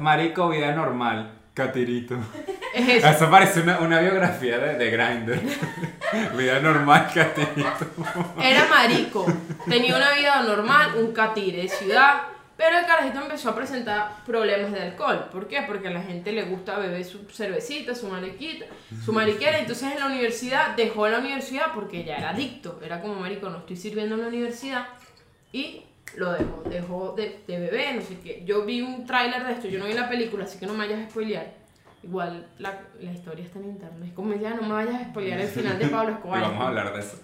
[0.00, 1.32] Marico, vida normal.
[1.54, 2.16] Catirito.
[2.72, 3.08] Es eso.
[3.08, 5.40] Eso parece una, una biografía de, de Grindr.
[6.36, 7.86] vida normal, Catirito.
[8.40, 9.26] Era marico.
[9.68, 12.22] Tenía una vida normal, un catire de ciudad.
[12.56, 15.28] Pero el carajito empezó a presentar problemas de alcohol.
[15.30, 15.62] ¿Por qué?
[15.62, 18.66] Porque a la gente le gusta beber su cervecita, su mariquita,
[19.04, 19.60] su mariquera.
[19.60, 22.80] Entonces en la universidad dejó la universidad porque ya era adicto.
[22.84, 24.88] Era como marico, no estoy sirviendo en la universidad.
[25.52, 25.82] Y
[26.16, 28.42] lo dejó, dejó de, de beber, no sé qué.
[28.44, 30.86] Yo vi un tráiler de esto, yo no vi la película, así que no me
[30.86, 31.52] vayas a spoilear.
[32.02, 34.14] Igual la, la historia está en internet.
[34.14, 36.40] Como ya no me vayas a spoilear el final de Pablo Escobar.
[36.42, 37.20] vamos a hablar de eso.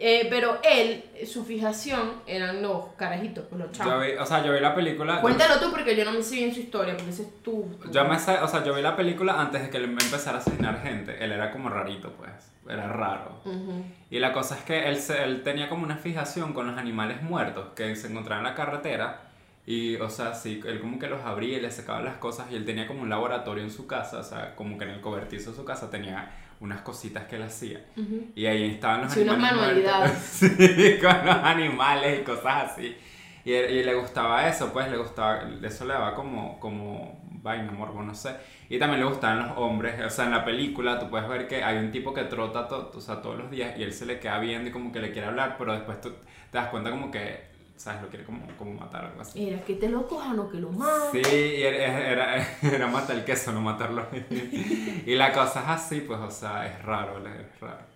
[0.00, 4.06] Eh, pero él, su fijación eran los carajitos, pues los Yo chavos.
[4.06, 5.20] vi, o sea, yo vi la película.
[5.20, 7.66] Cuéntalo tú porque yo no me sé bien su historia, porque ese es tú.
[7.90, 10.40] Yo me sé, o sea, yo vi la película antes de que él empezara a
[10.40, 11.16] asesinar gente.
[11.24, 12.30] Él era como rarito, pues.
[12.68, 13.40] Era raro.
[13.44, 13.82] Ujú.
[14.10, 17.22] Y la cosa es que él, se- él tenía como una fijación con los animales
[17.22, 19.22] muertos que se encontraban en la carretera.
[19.66, 22.46] Y, o sea, sí, él como que los abría y les sacaba las cosas.
[22.52, 25.00] Y él tenía como un laboratorio en su casa, o sea, como que en el
[25.00, 26.30] cobertizo de su casa tenía
[26.60, 27.84] unas cositas que él hacía.
[27.96, 28.26] Ujú.
[28.34, 30.42] Y ahí estaban los Sí, unas animales manualidades.
[30.42, 30.66] muertos.
[30.76, 32.96] Sí, con los animales y cosas así.
[33.44, 38.02] Y, y le gustaba eso, pues, le gustaba, eso le daba como, como vaina, morbo,
[38.02, 38.34] no sé.
[38.68, 41.62] Y también le gustaban los hombres, o sea, en la película tú puedes ver que
[41.64, 44.18] hay un tipo que trota to- o sea, todos los días y él se le
[44.18, 46.10] queda viendo y como que le quiere hablar, pero después tú
[46.50, 47.46] te das cuenta como que,
[47.78, 48.02] ¿sabes?
[48.02, 49.48] Lo quiere como, como matar o algo así.
[49.48, 51.24] Era que te lo cojan o que lo maten.
[51.24, 54.06] Sí, y era, era, era matar el queso, no matarlo.
[55.06, 57.86] y la cosa es así, pues, o sea, es raro, es raro.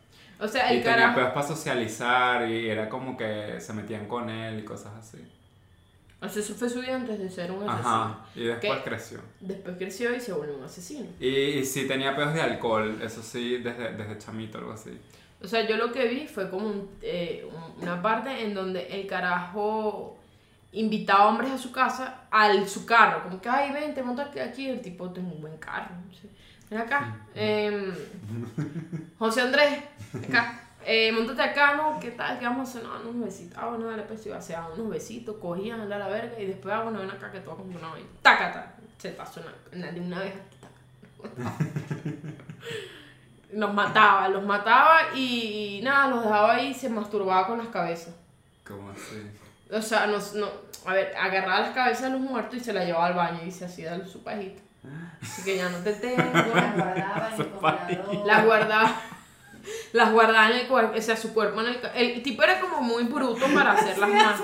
[0.41, 1.16] O sea, Y el tenía carajo.
[1.16, 5.18] pedos para socializar y era como que se metían con él y cosas así.
[6.20, 7.89] O sea, eso fue su vida antes de ser un asesino.
[7.95, 8.85] Ajá, y después ¿Qué?
[8.85, 9.18] creció.
[9.41, 11.09] Después creció y se volvió un asesino.
[11.18, 14.91] Y, y sí tenía pedos de alcohol, eso sí, desde, desde chamito, algo así.
[15.43, 18.86] O sea, yo lo que vi fue como un- eh, un- una parte en donde
[19.01, 20.16] el carajo
[20.72, 24.68] invitaba hombres a su casa, al su carro, como que, ay, ven, te montas aquí,
[24.68, 25.90] el tipo tengo un buen carro,
[26.70, 27.93] ven acá, Em,
[29.18, 29.82] José Andrés,
[30.28, 31.99] acá, eh, montate acá, ¿no?
[32.01, 32.38] ¿Qué tal?
[32.38, 32.82] ¿Qué vamos a hacer?
[32.88, 35.84] No, unos besitos, ah, bueno, dale, pues, iba a hacer ah, unos besitos, cogían a
[35.84, 38.74] la verga, y después, ah, bueno, ven acá que tú vas a una vaina, tácata,
[38.97, 40.32] se pasó una, de una vez.
[43.53, 47.68] Los mataba, los mataba y, y nada, los dejaba ahí y se masturbaba con las
[47.68, 48.14] cabezas.
[48.66, 49.30] Como así.
[49.70, 50.48] O sea, no, no,
[50.86, 53.50] a ver, agarraba las cabezas de los muertos y se las llevaba al baño y
[53.50, 54.61] se hacía su pajita.
[55.22, 56.22] Así que ya no te tengo.
[56.22, 56.46] Las
[56.76, 58.26] guardaba en el congelador.
[58.26, 59.00] Las guardaba.
[59.92, 61.80] Las guardaba en el cuerpo, o sea, su cuerpo en el...
[61.80, 64.40] ca- El tipo era como muy bruto para hacer las manos.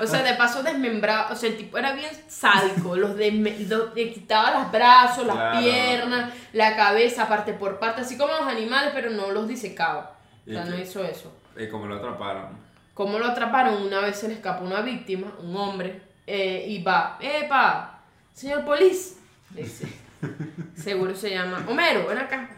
[0.00, 4.50] O sea, de paso desmembraba, o sea, el tipo era bien sádico, los le quitaba
[4.62, 5.60] los brazos, las Claro.
[5.60, 10.16] piernas, la cabeza, parte por parte, así como los animales, pero no los disecaba.
[10.46, 10.82] O ¿Y sea, no qué?
[10.82, 11.32] hizo eso.
[11.56, 12.56] Y como lo atraparon.
[12.94, 13.82] ¿Cómo lo atraparon?
[13.82, 18.00] Una vez se le escapó una víctima, un hombre, eh, y va, ¡epa!
[18.32, 19.18] Señor polis,
[19.54, 19.86] le dice.
[20.76, 22.48] Seguro se llama Homero, ven acá.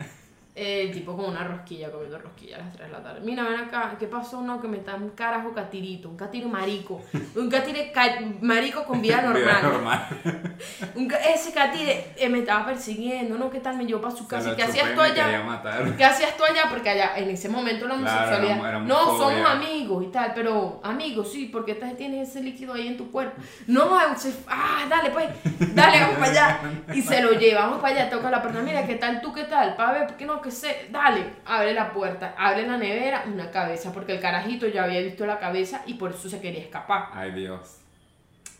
[0.57, 3.21] Eh, el tipo con una rosquilla, comiendo rosquilla a las 3 de la tarde.
[3.25, 4.41] Mira, ven acá, ¿qué pasó?
[4.41, 7.03] No, que me está un carajo catirito, un catire marico,
[7.35, 9.43] un catire ca- marico con vida normal.
[9.43, 10.09] Vida normal.
[10.95, 13.51] Un ca- ese catire eh, me estaba persiguiendo, ¿no?
[13.51, 13.77] ¿Qué tal?
[13.77, 14.47] Me llevó para su casa.
[14.49, 15.25] lo ¿Y ¿Qué hacías tú allá?
[15.97, 16.63] ¿Qué hacías tú allá?
[16.71, 18.57] Porque allá, en ese momento la homosexualidad.
[18.87, 23.11] no, somos amigos y tal, pero amigos, sí, porque tienes ese líquido ahí en tu
[23.11, 23.43] cuerpo.
[23.67, 25.27] No, se- ah, dale, pues,
[25.75, 26.61] dale, vamos para allá.
[26.95, 28.61] Y se lo lleva, vamos para allá, toca la puerta.
[28.63, 29.33] Mira, ¿qué tal tú?
[29.33, 29.75] ¿Qué tal?
[29.75, 30.41] Para ver, ¿por qué no?
[30.45, 34.85] Que sé, dale, abre la puerta, abre la nevera, una cabeza, porque el carajito ya
[34.85, 37.09] había visto la cabeza y por eso se quería escapar.
[37.15, 37.79] Ay, Dios.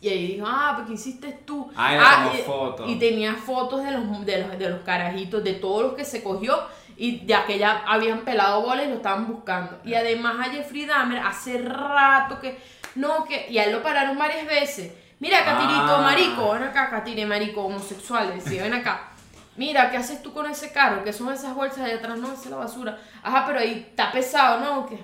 [0.01, 1.71] Y ahí dijo, ah, pues ¿qué hiciste tú?
[1.75, 2.89] Ah, le Ah, tomó y, fotos.
[2.89, 6.21] y tenía fotos de los, de, los, de los carajitos, de todos los que se
[6.23, 6.59] cogió
[6.97, 9.79] y ya que ya habían pelado bolas y lo estaban buscando.
[9.85, 12.57] Y además a Jeffrey Dahmer hace rato que
[12.95, 13.45] No, que.
[13.49, 14.91] Y a él lo pararon varias veces.
[15.19, 16.01] Mira, Catirito, Ah.
[16.01, 18.33] marico, ven acá, Catire, marico, homosexual.
[18.33, 19.11] Decía, ven acá.
[19.57, 21.03] Mira, ¿qué haces tú con ese carro?
[21.03, 22.17] ¿Qué son esas bolsas de atrás?
[22.17, 22.97] No, esa es la basura.
[23.23, 24.85] Ajá, pero ahí está pesado, ¿no?
[24.85, 24.99] Que,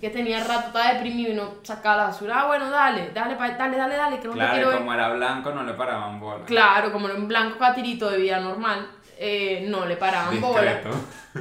[0.00, 2.40] que tenía rato, estaba deprimido y no sacaba la basura.
[2.42, 4.78] Ah, bueno, dale, dale, pa- dale, dale, dale, que no te quiero Claro, ver.
[4.78, 6.44] como era blanco no le paraban bola.
[6.44, 10.60] Claro, como era un blanco catirito de vida normal, eh, no le paraban bola.
[10.74, 10.90] Discreto.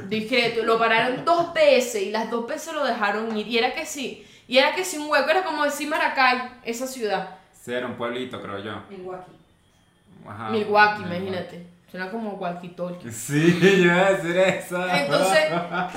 [0.08, 0.64] Discreto.
[0.64, 3.48] Lo pararon dos veces y las dos veces lo dejaron ir.
[3.48, 4.26] Y era que sí.
[4.48, 5.30] Y era que sí un hueco.
[5.30, 7.36] Era como decir Maracay, esa ciudad.
[7.54, 8.74] Sí, era un pueblito, creo yo.
[8.90, 9.32] Milwaukee.
[10.28, 10.50] Ajá.
[10.50, 11.04] Milwaukee, Milwaukee.
[11.28, 11.71] imagínate.
[11.92, 13.12] Suena como walkie-talkie.
[13.12, 14.82] Sí, yo iba a decir eso.
[14.88, 15.40] Entonces,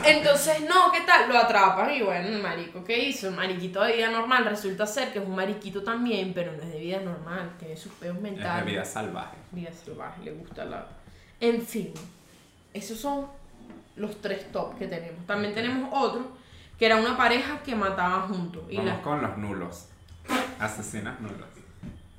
[0.05, 1.29] entonces, no, ¿qué tal?
[1.29, 3.29] Lo atrapan y bueno, el marico, ¿qué hizo?
[3.29, 6.73] El mariquito de vida normal resulta ser que es un mariquito también, pero no es
[6.73, 8.65] de vida normal, tiene sus peos es mentales.
[8.65, 9.37] de vida salvaje.
[9.53, 10.85] Vida salvaje, le gusta la...
[11.39, 11.95] En fin,
[12.73, 13.29] esos son
[13.95, 15.25] los tres top que tenemos.
[15.27, 16.27] También tenemos otro,
[16.77, 18.65] que era una pareja que mataban juntos.
[18.69, 19.03] Y Vamos la...
[19.03, 19.89] con los nulos.
[20.59, 21.54] Asesinas nulos.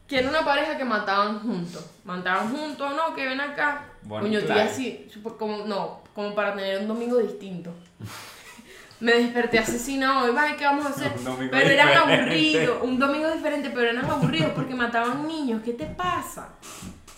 [0.07, 1.83] Que era una pareja que mataban juntos.
[2.03, 3.85] Mataban juntos, no, que ven acá.
[4.03, 7.71] Bonnie Coño, estoy así, como, no, como para tener un domingo distinto.
[8.99, 11.11] Me desperté asesina hoy, vaya, ¿qué vamos a hacer?
[11.51, 11.97] Pero eran diferente.
[11.97, 15.61] aburridos, un domingo diferente, pero eran aburridos porque mataban niños.
[15.65, 16.49] ¿Qué te pasa?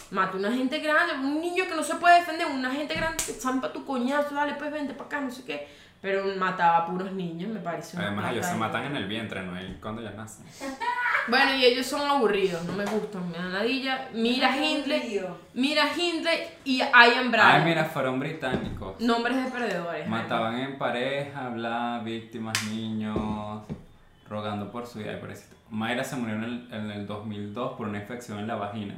[0.10, 3.34] Mata una gente grande, un niño que no se puede defender, una gente grande que
[3.34, 5.68] zampa tu coñazo, dale, pues vente para acá, no sé qué.
[6.02, 7.98] Pero mataba a puros niños, me parece.
[7.98, 10.46] una Además, ellos se matan en el vientre, no el cuando ya nacen.
[11.30, 14.08] Bueno, y ellos son aburridos, no me gustan, me dan ladilla.
[14.14, 15.20] Mira Hindley,
[15.54, 17.52] mira Hindley y Ian Bryan.
[17.52, 18.98] Ay, mira, fueron británicos.
[19.02, 20.08] Nombres de perdedores.
[20.08, 23.62] Mataban en pareja, bla, víctimas, niños,
[24.30, 25.12] rogando por su vida.
[25.12, 25.58] Ay, pobrecito.
[25.70, 28.96] Mayra se murió en el, en el 2002 por una infección en la vagina.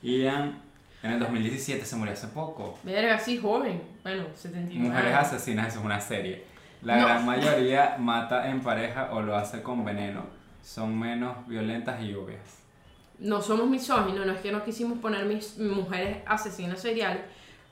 [0.00, 0.62] Ian
[1.02, 2.78] en el 2017 se murió hace poco.
[2.82, 3.82] Verga, así joven.
[4.06, 4.88] Bueno, 79.
[4.88, 6.44] Mujeres asesinas, eso es una serie.
[6.82, 7.06] La No.
[7.06, 10.24] gran mayoría mata en pareja o lo hace con veneno.
[10.62, 12.62] Son menos violentas y obvias.
[13.18, 17.22] No somos misóginos, no es que no quisimos poner mis mujeres asesinas seriales,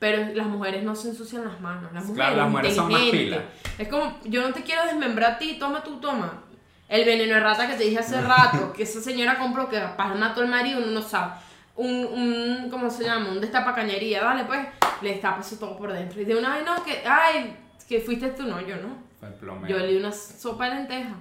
[0.01, 1.93] pero las mujeres no se ensucian las manos.
[1.93, 3.43] Las mujeres, Claro, las mujeres son más inteligentes.
[3.79, 6.43] Es como, yo no te quiero desmembrar a ti, toma tú, toma.
[6.89, 10.17] El veneno de rata que te dije hace rato, que esa señora compró, que capaz
[10.17, 11.35] mató al marido, uno no sabe.
[11.77, 13.31] Un, un, ¿cómo se llama?
[13.31, 14.61] Un destapacañería, dale pues,
[15.05, 16.21] le destapas eso todo por dentro.
[16.21, 17.57] Y de una vez, no, que, ay,
[17.89, 18.97] que fuiste tú, no, yo no.
[19.21, 19.69] Fue el plomero.
[19.69, 21.15] Yo le di una sopa de lenteja.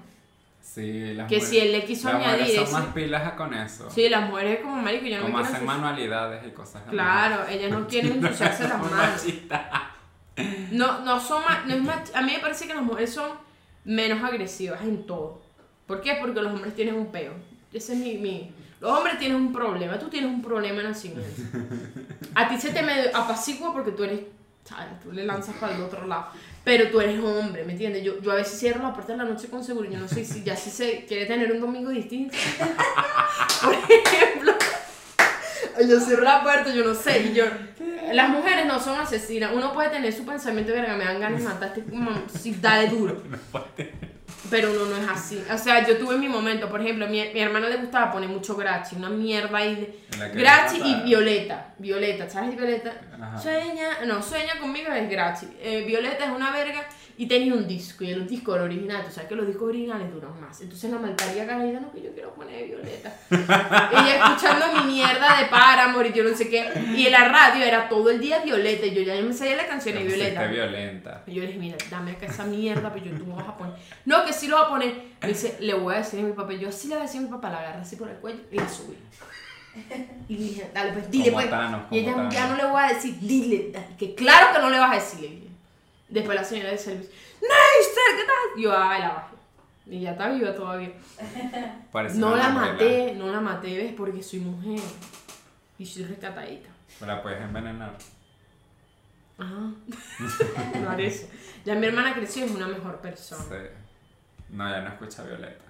[0.62, 2.74] Sí, las Que mujeres- si él le quiso las añadir mujeres son eso.
[2.88, 3.90] más pilas con eso.
[3.92, 6.82] Sí, las mujeres como marico, yo no Como me hacen manualidades y cosas.
[6.84, 6.92] así.
[6.92, 9.24] Claro, ellas no quieren ensuciarse las manos.
[10.72, 13.30] No, no son más, no es más, a mí me parece que las mujeres son
[13.86, 15.42] menos agresivas en todo.
[15.86, 16.16] ¿Por qué?
[16.20, 17.34] Porque los hombres tienen un peo.
[17.72, 18.52] Ese es mi, mi-
[18.84, 21.42] Los hombres tienen un problema, tú tienes un problema de nacimiento.
[22.36, 24.20] A ti se te medio apacigua porque tú eres,
[24.66, 25.00] ¿sabes?
[25.02, 26.26] Tú le lanzas para el otro lado.
[26.66, 28.04] Pero tú eres hombre, ¿me entiendes?
[28.04, 29.90] Yo, yo a veces cierro la puerta de la noche con seguro.
[29.90, 32.36] Yo no sé si ya si se quiere tener un domingo distinto.
[33.64, 34.52] Por ejemplo,
[35.88, 37.22] yo cierro la puerta, yo no sé.
[37.22, 37.46] Y yo,
[38.12, 39.54] las mujeres no son asesinas.
[39.54, 43.24] Uno puede tener su pensamiento, verga, me dan ganas de matarte, como si dale duro.
[44.50, 45.44] Pero uno no es así.
[45.52, 48.56] O sea, yo tuve mi momento, por ejemplo, mi, mi hermana le gustaba poner mucho
[48.56, 50.30] Grachi, una mierda ahí de.
[50.34, 51.74] Grachi y Violeta.
[51.78, 52.94] Violeta, ¿sabes Violeta?
[53.20, 53.38] Ajá.
[53.38, 55.48] Sueña, no, sueña conmigo es Grachi.
[55.62, 59.03] Eh, Violeta es una verga y tenía un disco, y el disco era original.
[59.05, 60.59] Tú sabes que los discos originales duran más.
[60.61, 63.16] Entonces la malparía carajita, no, que yo quiero poner Violeta.
[63.30, 66.72] Ella escuchando mi mierda de Paramore y yo no sé qué.
[66.95, 68.88] Y en la radio era todo el día Violeta.
[68.88, 70.47] Y yo ya me sabía la canción de Violeta.
[70.47, 71.24] violenta.
[71.28, 73.57] Y yo le dije, mira, dame acá esa mierda, pero yo tú me vas a
[73.57, 73.76] poner.
[74.05, 75.03] No, que sí lo voy a poner.
[75.22, 76.53] Me dice, le voy a decir a mi papá.
[76.53, 78.39] Yo así le voy a decir a mi papá, la agarra así por el cuello
[78.51, 78.97] y la subí.
[80.28, 81.45] Y dije, dale, pues dile, pues.
[81.91, 83.72] Y ella, ya no le voy a decir, dile.
[83.97, 85.53] Que claro que no le vas a decir.
[86.14, 87.11] Después la señora de servicio,
[87.41, 88.59] Neister, ¿qué tal?
[88.59, 89.36] Y yo, ay, la bajé.
[89.88, 90.91] Y ya está viva todavía.
[91.91, 93.93] Parece No la maté, no la maté, ¿ves?
[93.97, 94.80] Porque soy mujer.
[95.80, 96.70] Y soy rescatadita.
[96.99, 97.97] Pero la puedes envenenar.
[99.39, 99.74] Ajá.
[100.99, 101.28] eso.
[101.66, 103.43] Ya mi hermana creció y es una mejor persona.
[103.43, 103.70] Sí.
[104.49, 105.66] No, ya no escucha Violeta.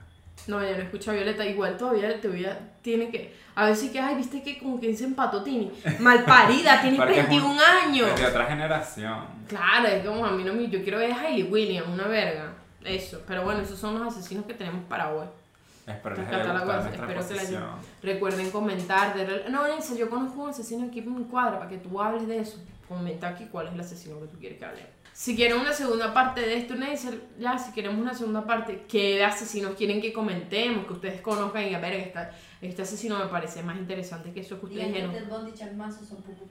[0.47, 1.45] No, ya no escucha a Violeta.
[1.45, 3.33] Igual todavía, todavía tiene que.
[3.55, 5.71] A ver si que, ay, viste que como que se empató Tini.
[5.99, 8.19] Malparida, tienes Porque es un- 21 años.
[8.19, 9.25] De otra generación.
[9.47, 10.67] Claro, es como a mí no me.
[10.69, 12.53] Yo quiero ver a Hailey Williams, una verga.
[12.83, 13.21] Eso.
[13.27, 15.27] Pero bueno, esos son los asesinos que tenemos para hoy.
[15.85, 17.53] Espero les haya gustado espero que les.
[18.01, 19.13] Recuerden comentar.
[19.15, 19.49] De...
[19.49, 22.39] No, Elsa, yo conozco un asesino aquí en mi cuadra para que tú hables de
[22.39, 22.57] eso.
[22.87, 24.85] Comenta aquí cuál es el asesino que tú quieres que hable.
[25.13, 29.23] Si quieren una segunda parte de esto, Neisser, ya, si queremos una segunda parte, ¿qué
[29.23, 30.87] asesinos quieren que comentemos?
[30.87, 34.59] Que ustedes conozcan y a ver, esta, este asesino me parece más interesante que eso
[34.59, 35.11] que ustedes dijeron.
[35.11, 36.47] Ted Bundy y Charles Manson son pupú.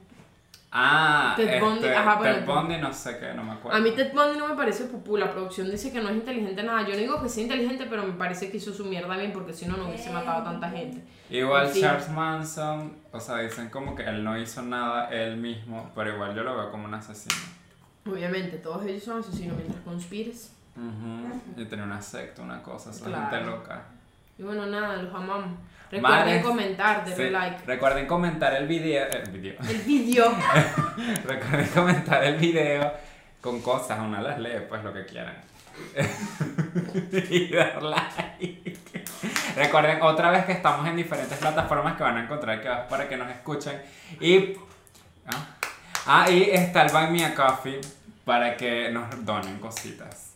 [0.71, 3.77] Ah, Ted este, Bundy, ajá, bueno, Ted Bundy no sé qué, no me acuerdo.
[3.77, 6.63] A mí Ted Bundy no me parece pupú, la producción dice que no es inteligente
[6.63, 6.83] nada.
[6.83, 9.51] Yo no digo que sea inteligente, pero me parece que hizo su mierda bien porque
[9.51, 11.03] si no, no hubiese matado a tanta gente.
[11.29, 11.81] Igual En fin.
[11.81, 16.33] Charles Manson, o sea, dicen como que él no hizo nada él mismo, pero igual
[16.33, 17.35] yo lo veo como un asesino.
[18.05, 20.51] Obviamente, todos ellos son asesinos mientras conspires.
[20.75, 23.29] Ujú, Y tenía una secta, una cosa, esa Claro.
[23.29, 23.83] gente loca.
[24.37, 25.57] Y bueno, nada, los amamos.
[25.91, 27.65] Recuerden comentar, denle Sí, like.
[27.67, 29.55] Recuerden comentar el video, el video.
[29.69, 30.25] El vídeo.
[31.25, 32.91] Recuerden comentar el video
[33.41, 35.35] con cosas, una las lee, pues lo que quieran.
[37.29, 38.77] y dar like.
[39.55, 43.15] Recuerden otra vez que estamos en diferentes plataformas que van a encontrar que para que
[43.17, 43.79] nos escuchen.
[44.19, 44.55] Y.
[45.27, 45.45] Ah,
[46.05, 47.81] ah, y está el Buy Me a Coffee
[48.25, 50.31] para que nos donen cositas.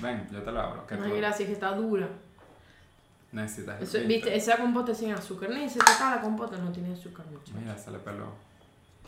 [0.00, 0.86] Ven, yo te lo abro.
[0.86, 2.08] que Ay, tú gracias, que está dura.
[3.32, 3.82] necesitas.
[3.82, 4.34] Eso- ¿viste?
[4.36, 5.50] Esa compota sin azúcar.
[5.50, 7.52] Ni se toca la compota, no tiene azúcar mucho.
[7.58, 8.26] Mira, se le peló.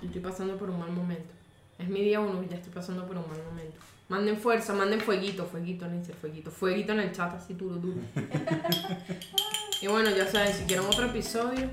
[0.00, 1.32] Yo Estoy pasando por un mal momento.
[1.78, 3.78] Es mi día uno y ya estoy pasando por un mal momento.
[4.08, 6.50] Manden fuerza, manden fueguito, fueguito, dice fueguito.
[6.50, 8.00] Fueguito en el chat, así duro, duro.
[9.80, 11.68] y bueno, ya saben, si quieren otro episodio,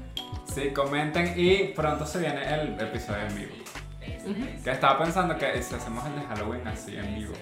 [0.54, 3.52] Sí, comenten y pronto se viene el episodio en vivo.
[4.64, 7.34] Que estaba pensando que si hacemos el de Halloween así en vivo,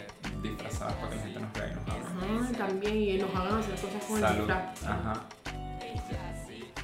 [0.41, 2.05] disfrazados para que la gente nos vea y nos hable.
[2.45, 4.38] ajá, también, y nos hagan hacer cosas con el Salud.
[4.47, 4.84] disfraz.
[4.84, 5.13] Ajá.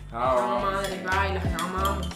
[0.10, 0.60] Chao, Chao.
[0.72, 2.08] madre, bye, las amamos.